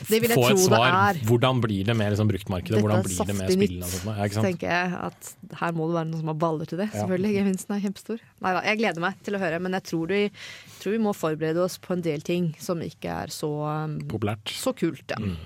[0.09, 1.19] Det vil jeg Få tro et det svar.
[1.29, 2.79] Hvordan blir det med liksom bruktmarkedet?
[2.81, 3.91] Hvordan blir det med spillene?
[4.17, 4.33] nytt.
[4.41, 5.29] Tenker jeg at
[5.61, 6.89] her må det være noen som har baller til det.
[6.89, 7.03] Ja.
[7.05, 8.23] Selvfølgelig, Gevinsten er kjempestor.
[8.43, 10.23] Neida, jeg gleder meg til å høre, men jeg tror vi,
[10.81, 13.51] tror vi må forberede oss på en del ting som ikke er så,
[13.85, 14.49] um, Populært.
[14.57, 15.05] så kult.
[15.13, 15.21] Ja.
[15.21, 15.37] Mm.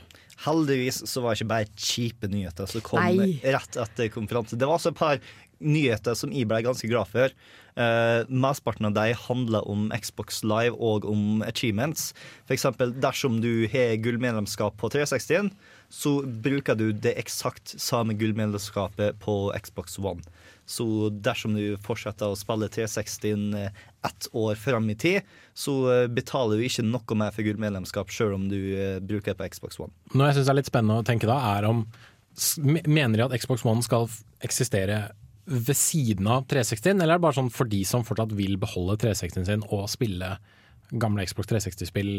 [0.45, 3.35] Heldigvis så var det ikke bare kjipe nyheter som kom Nei.
[3.43, 4.59] rett etter konferansen.
[4.59, 5.21] Det var også et par
[5.61, 7.33] nyheter som jeg ble ganske glad for.
[7.77, 12.09] Uh, Mesteparten av dem handler om Xbox Live og om achievements.
[12.51, 15.51] Eksempel, dersom du har gullmedlemskap på 360,
[15.91, 20.23] så bruker du det eksakt samme gullmedlemskapet på Xbox One.
[20.71, 20.85] Så
[21.23, 26.59] dersom du fortsetter å spille 360 eh, ett år fram i tid, så eh, betaler
[26.59, 29.91] du ikke noe mer for gullmedlemskap selv om du eh, bruker det på Xbox One.
[30.15, 31.85] Noe jeg syns er litt spennende å tenke da, er om
[32.55, 34.05] Mener de at Xbox One skal
[34.39, 35.01] eksistere
[35.51, 38.95] ved siden av 360, eller er det bare sånn for de som fortsatt vil beholde
[39.01, 40.29] 360-en sin og spille
[41.01, 42.13] gamle Xbox 360-spill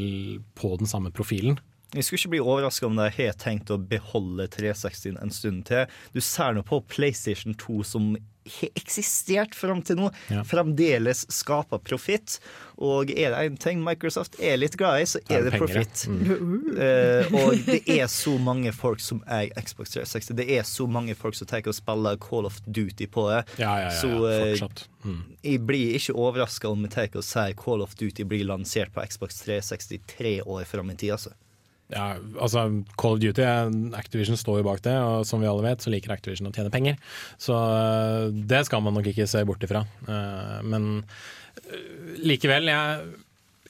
[0.59, 1.57] på den samme profilen?
[1.93, 5.88] Jeg skulle ikke bli overraska om de har tenkt å beholde 360 en stund til.
[6.14, 10.43] Du ser nå på PlayStation 2 som har eksistert fram til nå, Ja.
[10.43, 12.40] fremdeles skaper profitt.
[12.78, 16.07] Og er det en ting Microsoft er litt glad i, så er det det profitt.
[16.09, 16.74] Mm.
[16.74, 20.34] Uh, og det er så mange folk som eier Xbox 360.
[20.34, 23.45] Det er så mange folk som tar og spiller Call of Duty på det.
[23.59, 24.88] Ja, ja, ja, Så, fortsatt.
[25.05, 25.22] Mm.
[25.43, 29.05] Jeg blir ikke overraska om vi tar og sier Call of Duty blir lansert på
[29.07, 31.12] Xbox 360 tre år fram i tid.
[31.12, 31.36] Altså.
[31.93, 32.07] Ja,
[32.40, 32.62] altså
[32.97, 33.45] Call of Duty,
[33.99, 36.72] Activision står jo bak det, og som vi alle vet, så liker Activision å tjene
[36.72, 36.97] penger.
[37.40, 39.84] Så eh, det skal man nok ikke se bort ifra.
[40.09, 40.88] Eh, Men
[41.68, 43.12] eh, likevel, jeg,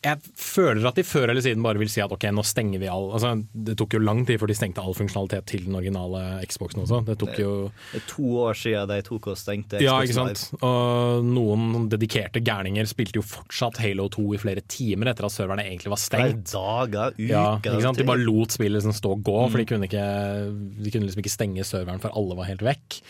[0.02, 2.88] jeg føler at de før eller siden bare vil si at ok, nå stenger vi
[2.90, 6.22] all altså, Det tok jo lang tid før de stengte all funksjonalitet til den originale
[6.50, 6.98] Xboxen også.
[7.06, 7.52] Det tok jo
[7.92, 10.40] Det er to år siden de tok og stengte ja, ikke ikke Live.
[10.42, 10.62] sant.
[10.66, 15.62] Og noen dedikerte gærninger spilte jo fortsatt Halo 2 i flere timer etter at serverne
[15.68, 16.50] egentlig var stengt.
[16.50, 17.98] Det er dager, uker Ja, ikke sant?
[18.02, 19.70] De bare lot spillet liksom stå og gå, for de Mm.
[19.70, 23.00] kunne, ikke, de kunne liksom ikke stenge serveren før alle var helt vekk.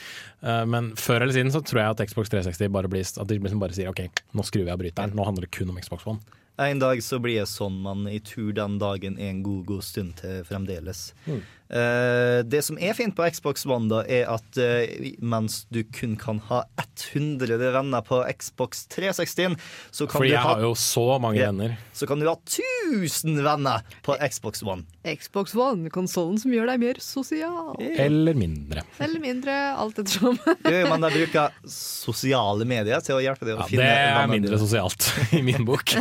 [0.43, 3.39] Eh, Men før eller siden så tror jeg at Xbox 360 bare blir At de
[3.39, 5.15] liksom bare sier OK, nå skrur vi av bryteren.
[5.15, 6.21] Nå handler det kun om Xbox One.
[6.61, 9.85] En dag så blir jeg sånn, man i tur den dagen er en god, god
[9.87, 11.13] stund til fremdeles.
[11.25, 11.41] Mm.
[11.73, 16.19] Eh, det som er fint på Xbox One, da, er at eh, mens du kun
[16.21, 19.57] kan ha 100 venner på Xbox 360,
[19.91, 21.49] så kan, Fordi du jeg ha, har jo så mange Ja.
[21.49, 21.79] venner.
[21.97, 24.85] så kan du ha 1000 venner på Xbox One.
[25.03, 27.73] Xbox One, konsollen som gjør deg mer sosial.
[27.81, 28.85] Eller mindre.
[29.01, 30.37] Eller mindre, alt ettersom.
[30.73, 34.29] Jo, men de bruker sosiale medier til å hjelpe deg å Ja, finne det er
[34.37, 35.09] mindre sosialt
[35.39, 35.97] i min bok.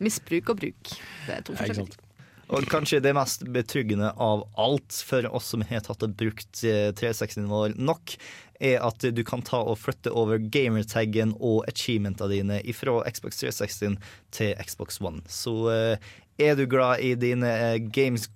[0.00, 0.94] Misbruk og bruk.
[1.28, 2.06] Det er to forskjellige ting.
[2.50, 6.90] Og kanskje det mest betryggende av alt for oss som har tatt og brukt eh,
[6.98, 8.16] 360-en vår nok,
[8.60, 13.96] er at du kan ta og flytte over gamertaggen og achievementa dine fra Xbox 360
[14.36, 15.22] til Xbox One.
[15.30, 17.80] Så eh, er du glad i dine eh,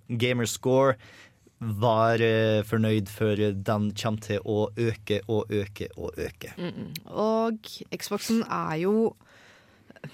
[0.08, 0.96] gamerscore,
[1.64, 6.54] vær eh, fornøyd, for den kommer til å øke og øke og øke.
[7.10, 8.96] Og Xboxen er jo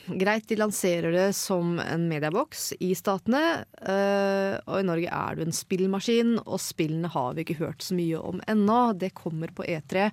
[0.07, 3.65] greit, de lanserer det som en medieboks i statene.
[3.81, 7.97] eh, og i Norge er det en spillmaskin, og spillene har vi ikke hørt så
[7.99, 8.81] mye om ennå.
[8.99, 10.11] Det kommer på E3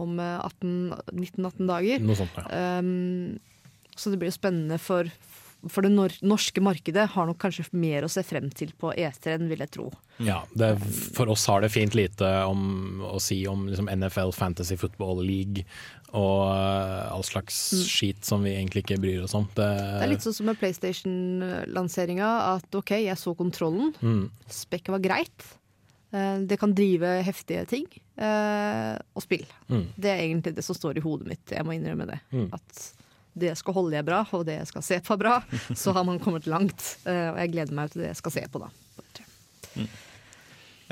[0.00, 2.04] om eh, 18 19-18 dager.
[2.04, 2.78] Noe sånt, ja.
[2.80, 3.38] Um,
[3.96, 5.08] så det blir jo spennende for,
[5.70, 7.06] for det norske markedet.
[7.14, 9.90] Har nok kanskje mer å se frem til på E3 enn vil jeg tro.
[10.22, 10.74] Ja, det,
[11.14, 15.66] for oss har det fint lite om, å si om liksom NFL, Fantasy Football League
[16.14, 17.56] og uh, all slags
[17.90, 19.48] skit som vi egentlig ikke bryr oss om.
[19.56, 22.30] Det, Det er litt sånn som med PlayStation-lanseringa.
[22.54, 23.92] At OK, jeg så kontrollen.
[24.00, 25.46] mm, Spekket var greit.
[26.14, 27.86] Eh, Det kan drive heftige ting.
[28.16, 29.46] eh, Og spill.
[29.68, 29.86] Mm.
[29.98, 31.50] Det er egentlig det som står i hodet mitt.
[31.50, 32.20] Jeg må innrømme det.
[32.32, 32.48] Mm.
[32.54, 32.92] At
[33.34, 35.40] det jeg skal holde er bra, og det jeg skal se på bra.
[35.74, 36.96] Så har man kommet langt.
[37.04, 38.70] Eh, Og jeg gleder meg til det jeg skal se på, da.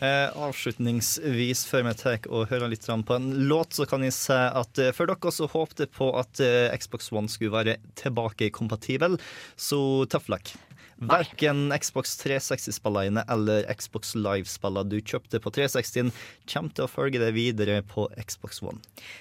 [0.01, 4.33] Eh, avslutningsvis, før vi tar og hører litt på en låt, så kan jeg si
[4.33, 9.19] at eh, for dere som håpte på at eh, Xbox One skulle være tilbakekompatibel,
[9.57, 10.55] så tough luck.
[11.03, 16.13] Verken Xbox 360-spillene eller Xbox Live-spillene du kjøpte på 360,
[16.47, 18.79] kommer til å følge deg videre på Xbox One.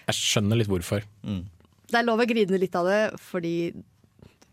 [0.08, 1.08] Jeg skjønner litt hvorfor.
[1.26, 3.56] Det er lov å grine litt av det fordi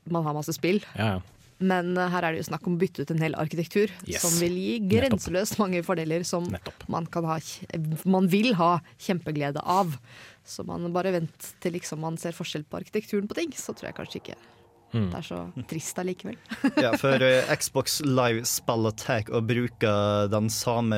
[0.08, 0.80] man har masse spill.
[0.96, 1.37] Ja, ja.
[1.58, 4.22] Men eh, her er det jo snakk om å bytte ut en hel arkitektur Yes.
[4.22, 6.46] som vil gi grenseløst mange fordeler som
[6.88, 7.38] man, kan ha,
[8.06, 9.96] man vil ha kjempeglede av.
[10.46, 13.90] Så man bare vent til liksom man ser forskjell på arkitekturen på ting, så tror
[13.90, 14.38] jeg kanskje ikke
[14.88, 15.10] Mm.
[15.12, 15.38] det er så
[15.68, 16.36] trist allikevel.
[16.80, 20.96] Ja, for uh, Xbox Live-spillet tar og bruker den samme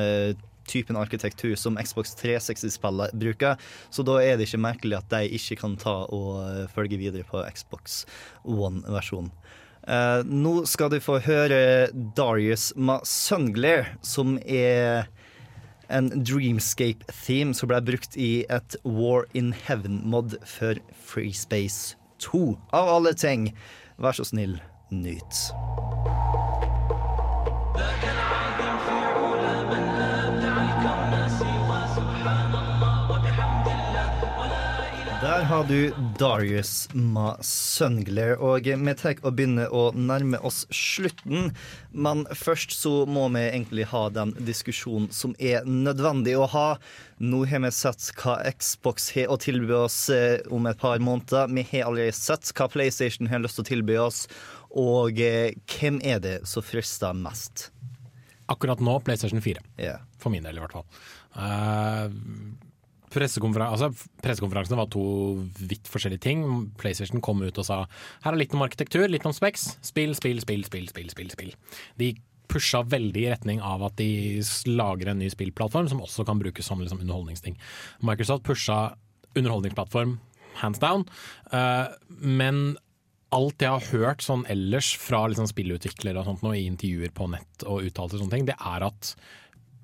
[0.63, 3.57] typen arkitektur som Xbox 360-spillet bruker,
[3.91, 7.27] så da er det ikke merkelig at de ikke kan ta og eh, følge videre
[7.27, 8.05] på Xbox
[8.47, 9.33] One-versjonen.
[9.87, 15.07] Eh, nå skal du få høre Darius med Sunglare, som er
[15.91, 22.55] en Dreamscape-theme som ble brukt i et War in Heaven-mod for Free Space 2.
[22.77, 23.49] Av alle ting,
[23.97, 24.59] vær så snill,
[24.93, 25.43] nyt.
[27.75, 28.10] Der
[35.51, 41.49] har du Darius med Sunglare, og vi tar og begynner å nærme oss slutten.
[41.91, 46.63] Men først så må vi egentlig ha den diskusjonen som er nødvendig å ha.
[47.19, 51.51] Nå har vi sett hva Xbox har å tilby oss eh, om et par måneder.
[51.51, 54.23] Vi har allerede sett hva PlayStation har lyst til å tilby oss.
[54.71, 57.67] Og eh, hvem er det som frister mest?
[58.47, 59.67] Akkurat nå PlayStation 4.
[59.83, 59.99] Ja.
[60.15, 60.87] For min del, i hvert fall.
[61.35, 62.07] Uh,
[63.11, 63.91] pressekonferan altså,
[64.23, 65.03] pressekonferansene var to
[65.59, 66.43] vidt forskjellige ting.
[66.79, 67.83] PlayStation kom ut og sa
[68.25, 69.75] her er litt om arkitektur, litt om Specs.
[69.85, 71.13] Spill, spill, spill, spill, spill.
[71.13, 71.55] spill, spill.
[71.99, 72.13] De
[72.51, 76.67] pusha veldig i retning av at de lager en ny spillplattform som også kan brukes
[76.67, 77.55] som liksom, underholdningsting.
[78.03, 78.81] Microsoft pusha
[79.39, 80.17] underholdningsplattform
[80.59, 81.05] hands down,
[81.53, 81.87] uh,
[82.19, 82.75] men
[83.31, 87.29] alt jeg har hørt sånn ellers fra liksom spillutviklere og sånt nå, i intervjuer på
[87.31, 89.13] nett og uttalelser og sånne ting, det er at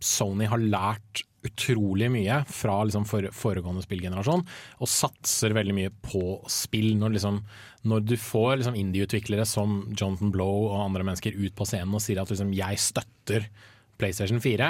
[0.03, 4.43] Sony har lært utrolig mye fra liksom for, foregående spillgenerasjon,
[4.81, 6.93] og satser veldig mye på spill.
[6.99, 7.39] Når, liksom,
[7.87, 12.03] når du får liksom indie-utviklere som Jonathan Blow og andre mennesker ut på scenen og
[12.03, 13.49] sier at liksom, jeg støtter
[13.97, 14.69] PlayStation 4,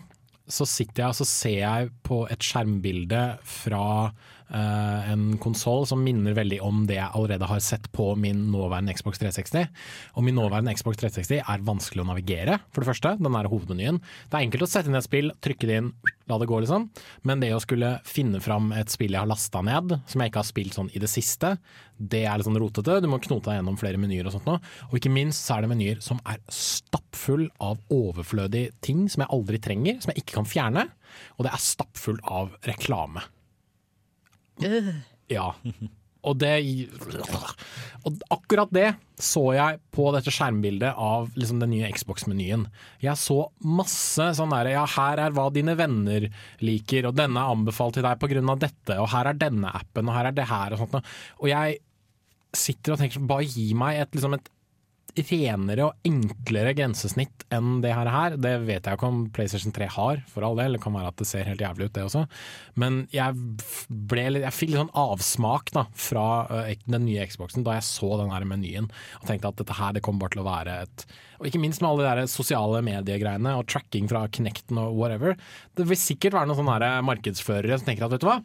[0.47, 3.87] så sitter jeg og så ser jeg på et skjermbilde fra
[4.51, 8.95] eh, en konsoll som minner veldig om det jeg allerede har sett på min nåværende
[8.97, 9.71] Xbox 360.
[10.17, 13.15] Og min nåværende Xbox 360 er vanskelig å navigere, for det første.
[13.21, 14.01] Den er hovedmenyen.
[14.31, 15.93] Det er enkelt å sette inn et spill, trykke det inn,
[16.31, 16.89] la det gå, liksom.
[17.29, 20.43] Men det å skulle finne fram et spill jeg har lasta ned, som jeg ikke
[20.43, 21.57] har spilt sånn i det siste,
[21.97, 22.99] det er litt sånn rotete.
[23.01, 24.59] Du må knote deg gjennom flere menyer og sånt nå.
[24.91, 29.33] Og ikke minst så er det menyer som er stappfull av overflødige ting som jeg
[29.33, 30.87] aldri trenger, som jeg ikke kan fjerne.
[31.39, 33.25] Og det er stappfull av reklame.
[35.33, 35.51] Ja.
[36.27, 36.53] Og det
[38.07, 38.89] Og akkurat det
[39.23, 42.67] så jeg på dette skjermbildet av liksom den nye Xbox-menyen.
[43.01, 46.29] Jeg så masse sånn derre Ja, her er hva dine venner
[46.61, 50.19] liker, og denne er anbefalt til deg av dette, og her er denne appen, og
[50.19, 51.15] her er det her, og sånt noe.
[51.41, 51.81] Og jeg
[52.57, 54.53] sitter og tenker sånn, bare gi meg et, liksom et
[55.17, 58.37] renere og enklere grensesnitt enn det her.
[58.41, 60.77] Det vet jeg ikke om PlayStation 3 har, for all del.
[60.77, 62.25] Det kan være at det ser helt jævlig ut, det også.
[62.81, 63.37] Men jeg,
[63.89, 68.13] ble, jeg fikk litt sånn avsmak da, fra øh, den nye Xboxen da jeg så
[68.21, 68.91] den her menyen
[69.21, 71.07] og tenkte at dette her det kommer bare til å være et
[71.41, 75.37] Og ikke minst med alle de der sosiale mediegreiene og tracking fra Kinecten og whatever.
[75.77, 78.41] Det vil sikkert være noen sånne markedsførere som tenker at vet du hva,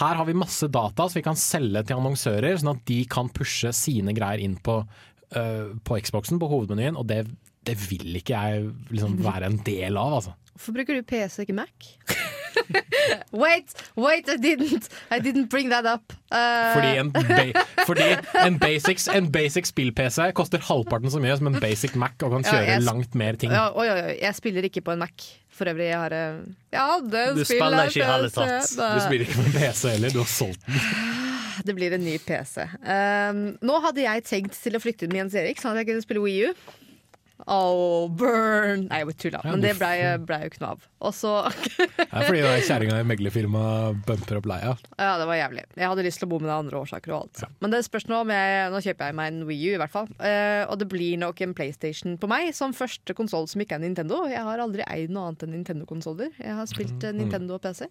[0.00, 3.28] her har vi masse data som vi kan selge til annonsører, sånn at de kan
[3.28, 4.78] pushe sine greier inn på,
[5.36, 7.26] øh, på Xboxen, på hovedmenyen, og det,
[7.66, 10.36] det vil ikke jeg liksom være en del av, altså.
[10.52, 11.92] Hvorfor bruker du PC, ikke Mac?
[13.32, 16.12] wait, wait, I didn't, I didn't bring that up.
[16.30, 18.08] Uh, Fordi en, ba fordi
[18.46, 22.46] en basic, en basic spill-PC koster halvparten så mye som en basic Mac og kan
[22.46, 23.52] kjøre ja, langt mer ting.
[23.52, 25.28] ja, oi, oi, oi, jeg spiller ikke på en Mac.
[25.52, 26.28] For øvrig, jeg har Ja,
[26.72, 28.72] Jeg hadde en Du spiller ikke i hele tatt.
[28.72, 31.20] Du spiller ikke med PC heller, du har solgt den.
[31.66, 32.66] Det blir en ny PC.
[32.82, 35.92] Um, nå hadde jeg tenkt til å flytte inn med Jens Erik, sånn at jeg
[35.92, 36.78] kunne spille Wii U.
[37.50, 38.84] Oh, burn!
[38.86, 39.40] Nei, jeg bare tulla.
[39.46, 40.84] Men det blei ble jo ikke noe av.
[41.02, 44.74] Og så Det er fordi er kjerringa i meglerfirmaet bumper opp leia.
[44.94, 45.64] Ja, det var jævlig.
[45.74, 47.42] Jeg hadde lyst til å bo med deg av andre årsaker og alt.
[47.64, 49.94] Men det spørs nå om jeg Nå kjøper jeg meg en Wii U, i hvert
[49.94, 50.12] fall.
[50.20, 53.82] Uh, og det blir nok en PlayStation på meg, som første konsoll som ikke er
[53.82, 54.22] Nintendo.
[54.30, 56.30] Jeg har aldri eid noe annet enn Nintendo-konsoller.
[56.38, 57.88] Jeg har spilt eh, Nintendo og PC.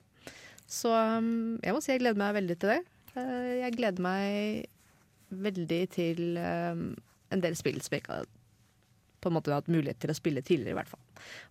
[0.72, 2.82] Så um, jeg må si jeg gleder meg veldig til det.
[3.20, 4.68] Eh, jeg gleder meg
[5.32, 6.86] veldig til um,
[7.32, 8.30] en del spill som jeg ikke har
[9.22, 11.03] på en måte hatt mulighet til å spille tidligere, i hvert fall.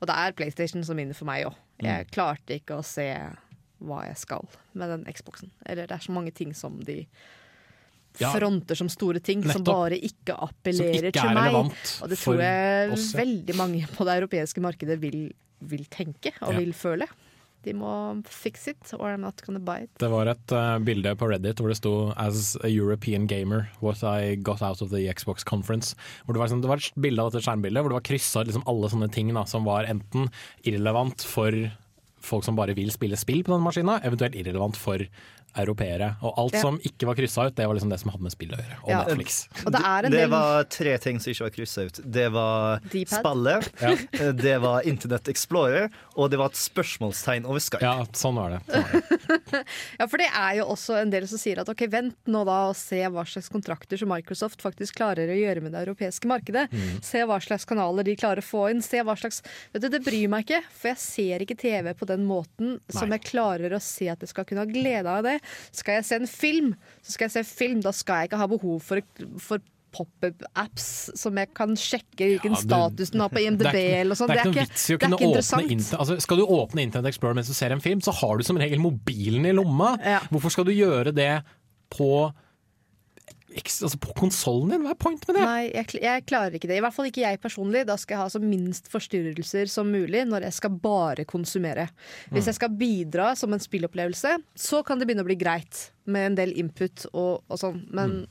[0.03, 1.59] Og det er PlayStation som vinner for meg òg.
[1.87, 3.07] Jeg klarte ikke å se
[3.81, 5.53] hva jeg skal med den Xboxen.
[5.65, 7.05] Eller det er så mange ting som de
[8.19, 11.55] Ja, fronter som store ting, som bare ikke appellerer ikke til meg.
[12.03, 15.29] Og det tror jeg veldig mange på det europeiske markedet vil,
[15.63, 16.59] vil tenke og Ja.
[16.59, 17.07] vil føle.
[17.67, 17.93] De må
[18.25, 19.93] fix it, or I'm not gonna buy it.
[20.01, 24.03] Det var et uh, bilde på Reddit hvor det sto 'As a European gamer, what
[24.03, 25.95] I got out of the Xbox conference'.
[26.25, 28.45] Hvor det, var, sånn, det var et bilde av dette skjermbildet hvor det var kryssa
[28.47, 30.31] liksom alle sånne ting da, som var enten
[30.65, 31.53] irrelevant for
[32.21, 35.05] folk som bare vil spille spill på denne maskina, eventuelt irrelevant for
[35.57, 36.15] europeere.
[36.23, 36.61] Og alt Ja.
[36.61, 38.77] som ikke var kryssa ut, det var liksom det som hadde med spill å gjøre.
[38.85, 39.05] Og Ja.
[39.05, 39.49] Netflix.
[39.67, 42.01] Og det er en Det var tre ting som ikke var kryssa ut.
[42.11, 44.33] Det var spillet, ja.
[44.33, 47.83] det var Internett Explorer, og det var et spørsmålstegn over Skype.
[47.83, 48.61] Ja, sånn var det.
[48.67, 49.65] Sånn var det.
[50.01, 52.69] Ja, for det er jo også en del som sier at ok, vent nå da
[52.71, 56.69] og se hva slags kontrakter som Microsoft faktisk klarer å gjøre med det europeiske markedet.
[57.05, 58.83] Se hva slags kanaler de klarer å få inn.
[58.83, 59.43] Se hva slags
[59.73, 63.11] Vet du, Det bryr meg ikke, for jeg ser ikke TV på den måten som
[63.11, 65.40] jeg klarer å se at jeg skal kunne ha glede av det.
[65.73, 67.81] Skal jeg se en film, så skal jeg se film.
[67.85, 69.01] Da skal jeg ikke ha behov for,
[69.39, 69.59] for
[69.91, 70.85] pop-up-apps
[71.19, 74.29] som jeg kan sjekke hvilken Ja, status den har på IMDb er ikke- eller sånn.
[74.29, 75.99] Det er ikke noe det er ikke åpne interessant.
[76.01, 78.57] Altså, Skal du åpne Internet Explorer mens du ser en film, så har du som
[78.57, 79.99] regel mobilen i lomma.
[80.05, 80.21] Ja.
[80.31, 81.43] Hvorfor skal du gjøre det
[81.91, 82.33] på
[83.51, 84.85] altså på konsollen din?
[84.87, 85.45] Hva er point med det?
[85.47, 86.79] Nei, jeg, jeg klarer ikke det.
[86.79, 87.85] I hvert fall ikke jeg personlig.
[87.89, 91.89] Da skal jeg ha så minst forstyrrelser som mulig når jeg skal bare konsumere.
[92.31, 96.33] Hvis jeg skal bidra som en spillopplevelse, så kan det begynne å bli greit med
[96.33, 97.83] en del input og, og sånn.
[97.95, 98.23] Men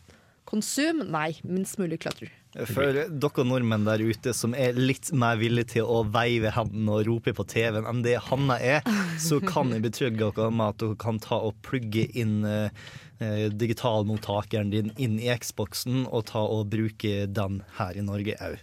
[0.49, 1.33] konsum, nei.
[1.43, 2.31] Minst mulig klatrer.
[2.67, 7.05] For dere nordmenn der ute som er litt mer villige til å veive hendene og
[7.07, 8.81] rope på TV-en enn det Hanna er,
[9.21, 12.83] så kan jeg betrygge dere med at dere kan ta og plugge inn eh,
[13.23, 18.59] eh, digitalmottakeren din inn i Xboxen og ta og bruke den her i Norge òg.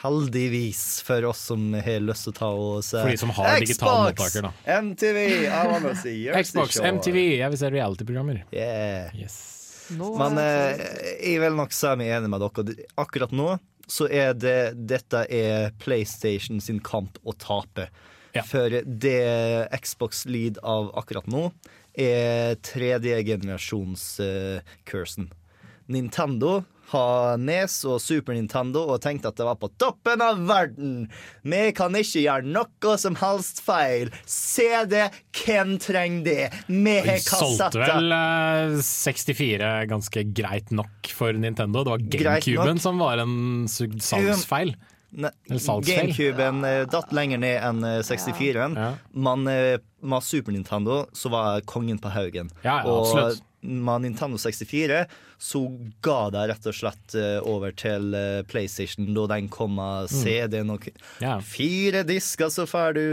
[0.00, 3.60] Heldigvis for oss som har lyst til å ta og se For de som har
[4.46, 4.52] da.
[4.80, 8.44] MTV, I wanna see Xbox, MTV, jeg vil se reality-programmer.
[8.48, 9.12] Yeah.
[9.16, 9.59] Yes.
[9.98, 10.80] Men eh,
[11.18, 12.86] jeg vil nok si meg enig med dere.
[13.00, 13.56] Akkurat nå
[13.90, 17.88] så er det dette er PlayStation sin kamp å tape.
[18.36, 18.44] Ja.
[18.46, 19.18] For det
[19.82, 21.48] Xbox lider av akkurat nå,
[21.98, 25.32] er tredje generasjons-cursen.
[25.90, 26.60] Nintendo
[26.90, 31.06] har Nes og Super Nintendo og tenkte at det var på toppen av verden.
[31.46, 34.10] Vi kan ikke gjøre noe som helst feil.
[34.26, 35.06] Se det,
[35.44, 36.38] hvem trenger det?
[36.68, 37.70] Vi har kassetter.
[37.70, 41.84] solgte vel eh, 64 ganske greit nok for Nintendo.
[41.86, 43.36] Det var GameCuben som var en
[43.70, 44.74] su- salgsfeil.
[45.50, 48.76] GameCuben eh, datt lenger ned enn eh, 64-en.
[48.78, 48.90] Ja.
[49.14, 52.50] Men eh, med Super Nintendo så var kongen på haugen.
[52.64, 55.02] Ja, ja, og med Nintendo 64
[55.40, 55.62] så
[56.04, 60.74] ga de rett og slett eh, over til eh, PlayStation da den kom med CD-en
[60.74, 61.00] og Mm.
[61.24, 61.34] Ja.
[61.44, 63.04] Fire disker, så får du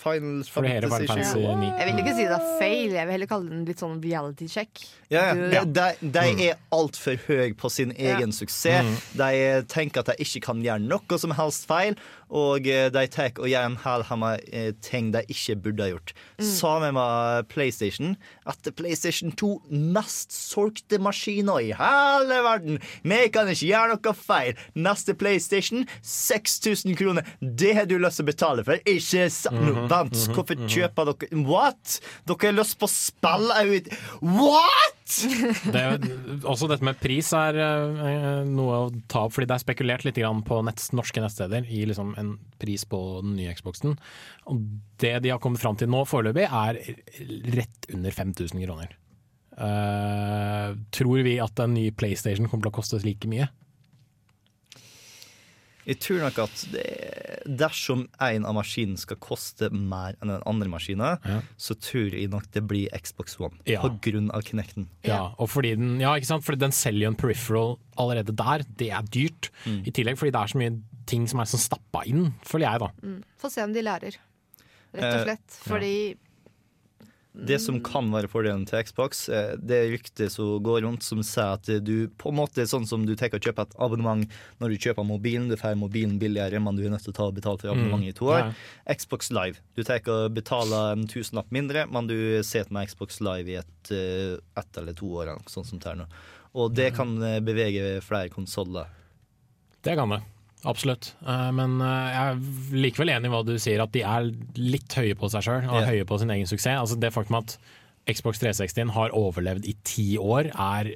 [0.00, 1.44] Final Fantasy Fantasy 7.
[1.60, 1.68] 9.
[1.78, 4.48] Jeg vil ikke si det er feil, jeg vil heller kalle den litt sånn reality
[4.48, 4.82] check.
[5.12, 5.62] Ja, ja.
[5.64, 6.40] De, de Mm.
[6.48, 8.88] er altfor høye på sin egen suksess.
[9.16, 9.30] De
[9.68, 11.96] tenker at de ikke kan gjøre noe som helst feil,
[12.34, 16.14] og eh, de tar og gjør en eh, ting de ikke burde ha gjort.
[16.40, 18.16] Sammen med PlayStation.
[18.48, 22.80] Etter PlayStation 2 mest solgte maskiner i hele verden.
[23.04, 24.58] Vi kan ikke gjøre noe feil.
[24.74, 27.28] Neste PlayStation 6000 kroner.
[27.40, 29.60] Det har du lyst til å betale for, ikke sant?
[29.64, 31.98] Nå, Vent, hvorfor kjøper dere What?
[32.28, 33.50] Dere har lyst på spill
[34.22, 35.00] What?!
[35.04, 35.82] Det,
[36.48, 40.20] også dette med pris er uh, noe å ta opp, fordi det er spekulert litt
[40.48, 43.98] på nett, norske nettsteder i liksom en pris på den nye Xboxen.
[44.48, 44.64] Og
[45.02, 46.80] det de har kommet fram til nå foreløpig, er
[47.58, 48.96] rett under 5000 kroner.
[49.54, 53.48] Eh, tror vi at en ny PlayStation kommer til å koste like mye?
[55.84, 56.84] Jeg tror nok at det,
[57.60, 61.42] dersom en av maskinene skal koste mer enn den andre maskinen, Ja.
[61.60, 63.58] så tror jeg nok det blir Xbox One.
[63.68, 63.82] Ja.
[63.82, 64.86] På grunn av Kinecten.
[65.04, 66.42] Ja, og fordi den, ja, ikke sant?
[66.46, 68.64] Fordi den selger jo en peripheral allerede der.
[68.78, 69.50] Det er dyrt.
[69.66, 72.80] I tillegg fordi det er så mye ting som er sånn stappa inn, føler jeg,
[72.80, 72.88] da.
[73.38, 74.16] Få se om de lærer,
[74.94, 75.60] rett og Eh, slett.
[75.68, 76.16] Fordi
[77.34, 81.18] Det som kan være fordelen til Xbox, eh, det er ryktet som går rundt som
[81.26, 84.22] sier at du på en måte sånn som du tenker å kjøpe et abonnement
[84.62, 85.48] når du kjøper mobilen.
[85.50, 88.18] Du får mobilen billigere, men du er nødt til å ta betalt for abonnementet i
[88.20, 88.54] to år.
[88.86, 89.58] Xbox Live.
[89.74, 92.16] Du tenker å betale en tusenlapp mindre, men du
[92.46, 95.98] sitter med Xbox Live i et, eh, ett eller to år, Sånn som det er
[96.04, 96.06] nå.
[96.54, 98.86] Og det kan eh, bevege flere konsoller.
[99.82, 100.22] Det kan det.
[100.68, 101.12] Absolutt.
[101.24, 104.96] Eh, Men eh, jeg er likevel enig i hva du sier, at de er litt
[104.98, 105.90] høye på seg sjøl og yeah.
[105.92, 106.80] høye på sin egen suksess.
[106.80, 107.58] Altså Det faktum at
[108.10, 110.94] Xbox 360 har overlevd i ti år, er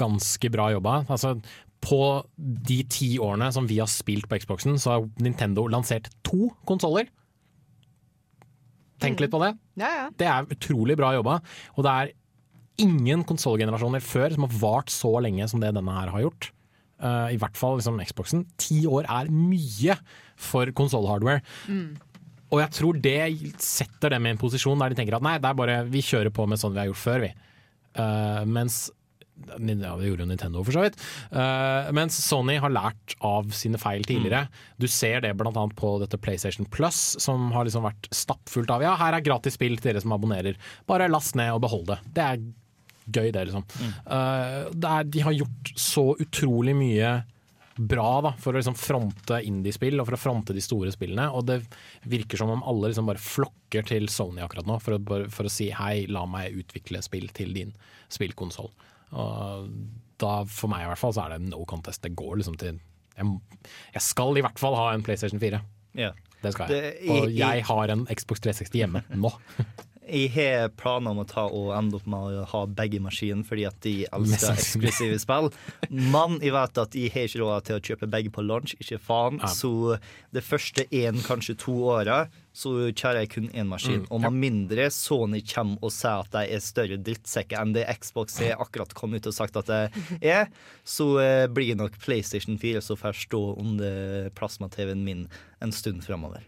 [0.00, 1.02] ganske bra jobba.
[1.10, 1.36] Altså
[1.80, 2.00] på
[2.36, 7.08] de ti årene som vi har spilt på Xboxen, så har Nintendo lansert to konsoller.
[9.00, 9.54] Tenk litt på det.
[9.80, 10.08] ja, ja.
[10.12, 11.38] Det er utrolig bra jobba.
[11.78, 12.10] Og det er
[12.80, 16.50] ingen konsollgenerasjoner før som har vart så lenge som det denne her har gjort.
[17.00, 18.44] Eh, I hvert fall liksom Xboxen.
[18.60, 19.96] Ti år er mye
[20.40, 21.42] for konsollhardware.
[22.50, 23.18] Og jeg tror det
[23.62, 26.32] setter dem i en posisjon der de tenker at nei, det er bare, vi kjører
[26.34, 27.30] på med sånn vi har gjort før, vi.
[27.94, 28.88] Uh, mens
[29.40, 29.56] ja,
[29.96, 30.98] det gjorde jo Nintendo for så vidt.
[31.32, 34.48] Uh, mens Sony har lært av sine feil tidligere.
[34.82, 35.52] Du ser det bl.a.
[35.76, 39.78] på dette PlayStation Plus, som har liksom vært stappfullt av ja, her er gratis spill
[39.78, 40.58] til dere som abonnerer.
[40.90, 42.00] Bare last ned og behold det.
[42.18, 42.44] Det er
[43.12, 43.66] gøy, det, liksom.
[43.80, 47.12] Eh, det er, de har gjort så utrolig mye
[47.80, 51.30] bra da, for å liksom fronte indiespill og for å fronte de store spillene.
[51.32, 51.60] Og det
[52.10, 55.52] virker som om alle liksom bare flokker til Sony akkurat nå for å, for å
[55.52, 57.74] si hei, la meg utvikle spill til din
[58.12, 58.70] spillkonsoll.
[59.16, 59.70] Og
[60.20, 62.02] da, for meg i hvert fall, så er det no contest.
[62.04, 62.78] Det går liksom til
[63.16, 63.26] Jeg,
[63.96, 65.62] jeg skal i hvert fall ha en PlayStation 4.
[65.98, 66.18] Yeah.
[66.40, 66.92] Det skal jeg.
[67.12, 69.32] Og jeg har en Xbox 360 hjemme nå.
[70.08, 73.66] Jeg har planer om å ta og ende opp med å ha begge maskiner fordi
[73.68, 75.50] at de elsker eksklusive spill.
[75.90, 78.98] Men jeg vet at jeg har ikke råd til å kjøpe begge på launch, ikke
[79.02, 79.40] faen.
[79.42, 79.50] Ja.
[79.52, 79.98] Så
[80.34, 82.22] det første én, kanskje to åra,
[82.56, 84.06] så kjører jeg kun én maskin.
[84.10, 88.40] Og med mindre Sony kommer og sier at de er større drittsekker enn det Xbox
[88.42, 89.82] har akkurat kommet ut og sagt at det
[90.24, 90.48] er,
[90.82, 95.26] så eh, blir nok PlayStation 4 så får stå under plasma-TV-en min
[95.60, 96.42] en stund framover.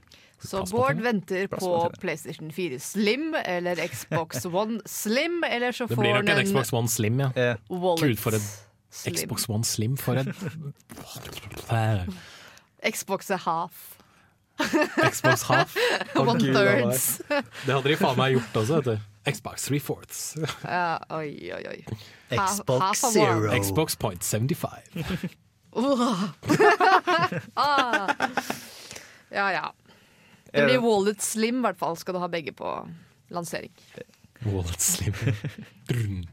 [0.45, 6.15] Så Bård venter på PlayStation 4 Slim eller Xbox One Slim, eller så Det blir
[6.15, 7.31] nok en en Xbox One Slim, ja.
[7.37, 8.41] Eh, Wallet Gud, for en
[8.91, 9.15] Slim.
[9.17, 10.35] Xbox One Slim for en
[12.93, 13.99] Xbox er half.
[15.13, 15.77] Xbox Half.
[16.17, 17.23] One Gud, thirds.
[17.29, 18.99] Det hadde de faen meg gjort også, vet du.
[19.31, 20.35] Xbox three fourths.
[20.67, 21.85] Ja, oi, oi, oi.
[22.35, 23.47] Xbox half half Zero.
[23.49, 23.61] one.
[23.63, 25.31] Xbox point 75.
[27.57, 28.11] Ah.
[29.33, 29.71] Ja, ja.
[30.53, 31.97] Det blir Wallet Slim, i hvert fall.
[31.97, 32.69] Skal du ha begge på
[33.33, 33.73] lansering.
[34.45, 36.27] Wallet Slim.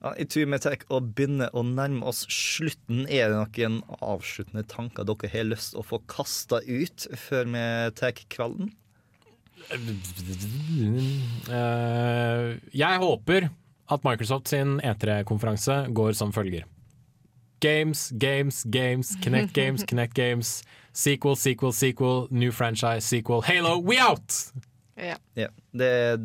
[0.00, 3.02] Ja, I tur med tar å begynne å nærme oss slutten.
[3.04, 7.64] Er det noen avsluttende tanker dere har lyst til å få kasta ut før vi
[8.00, 8.70] tar kvelden?
[11.52, 13.50] Eh, jeg håper
[13.92, 16.64] at Microsoft sin E3-konferanse går som følger.
[17.60, 20.62] Games, games, games, Connect Games, Connect Games.
[20.92, 23.42] Sequel, sequel, sequel, new franchise, sequel.
[23.46, 24.34] Halo, we out!
[24.96, 25.16] Ja.
[25.38, 26.18] Ja, det er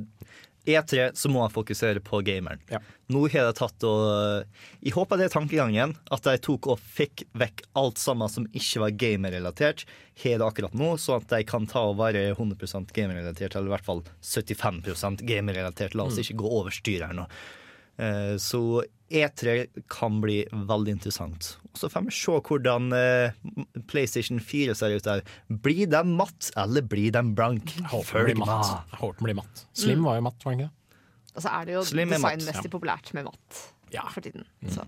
[0.65, 2.59] E3 så må jeg fokusere på gameren.
[2.71, 2.79] Ja.
[3.13, 4.47] Nå har jeg tatt og
[4.81, 8.81] Jeg håper det er tankegangen, at de tok og fikk vekk alt sammen som ikke
[8.81, 9.83] var gamerrelatert,
[10.23, 13.75] har det akkurat nå, sånn at de kan ta og være 100 gamerrelatert, eller i
[13.75, 15.93] hvert fall 75 gamerrelatert.
[15.93, 17.27] La oss ikke gå over styr her nå.
[18.01, 18.81] Eh, Så
[19.11, 21.57] E3 kan bli veldig interessant.
[21.73, 23.35] Og Så får vi se hvordan eh,
[23.91, 25.21] PlayStation 4 ser ut der.
[25.49, 27.75] Blir den matt, eller blir den blank?
[27.77, 28.71] Jeg håper den blir matt.
[28.99, 29.21] matt.
[29.21, 29.65] Blir matt.
[29.77, 30.99] Slim var jo matt, var den ikke det?
[31.35, 33.61] Og så er det jo designmessig populært med matt
[33.93, 34.07] Ja.
[34.09, 34.45] for tiden.
[34.71, 34.87] Så.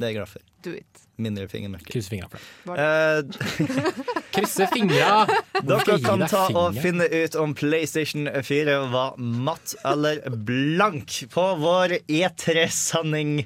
[0.00, 0.44] Det er jeg glad for.
[0.64, 1.02] Do it.
[1.20, 1.92] Mindre fingermerker.
[1.92, 2.80] Krysse fingra for det.
[2.80, 5.26] Eh, Krysse fingra!
[5.60, 11.98] dere kan ta og finne ut om PlayStation 4 var matt eller blank på vår
[12.08, 13.42] E3-sending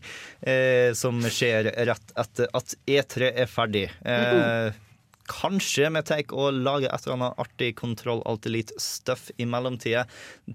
[0.46, 3.88] eh, som skjer rett etter at E3 er ferdig.
[4.06, 4.70] Eh,
[5.30, 10.04] Kanskje vi tar og lager et eller annet artig kontroll alt elite stuff i mellomtida.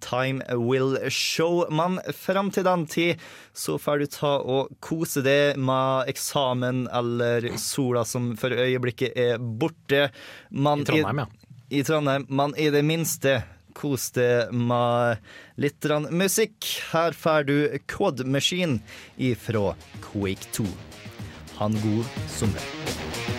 [0.04, 1.66] Time will show.
[1.74, 3.24] Men fram til den tid
[3.54, 9.38] så får du ta og kose deg med eksamen eller sola som for øyeblikket er
[9.40, 10.10] borte.
[10.50, 11.56] Man, I Trondheim, ja.
[11.70, 13.40] i Trondheim, men i det minste
[13.80, 15.18] kos deg med
[15.62, 16.66] litt musikk.
[16.92, 17.58] Her får du
[17.88, 18.82] Code Machine
[19.18, 19.74] ifra
[20.12, 20.68] Quake 2.
[21.60, 23.39] Ha en god sommer.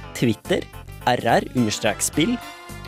[0.17, 0.65] Twitter
[1.07, 2.35] rr-spill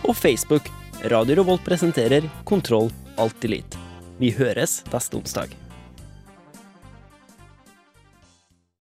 [0.04, 0.70] og Facebook
[1.12, 3.80] Radio Revolt presenterer Kontroll Alt Elite.
[4.22, 5.63] Vi høres neste onsdag.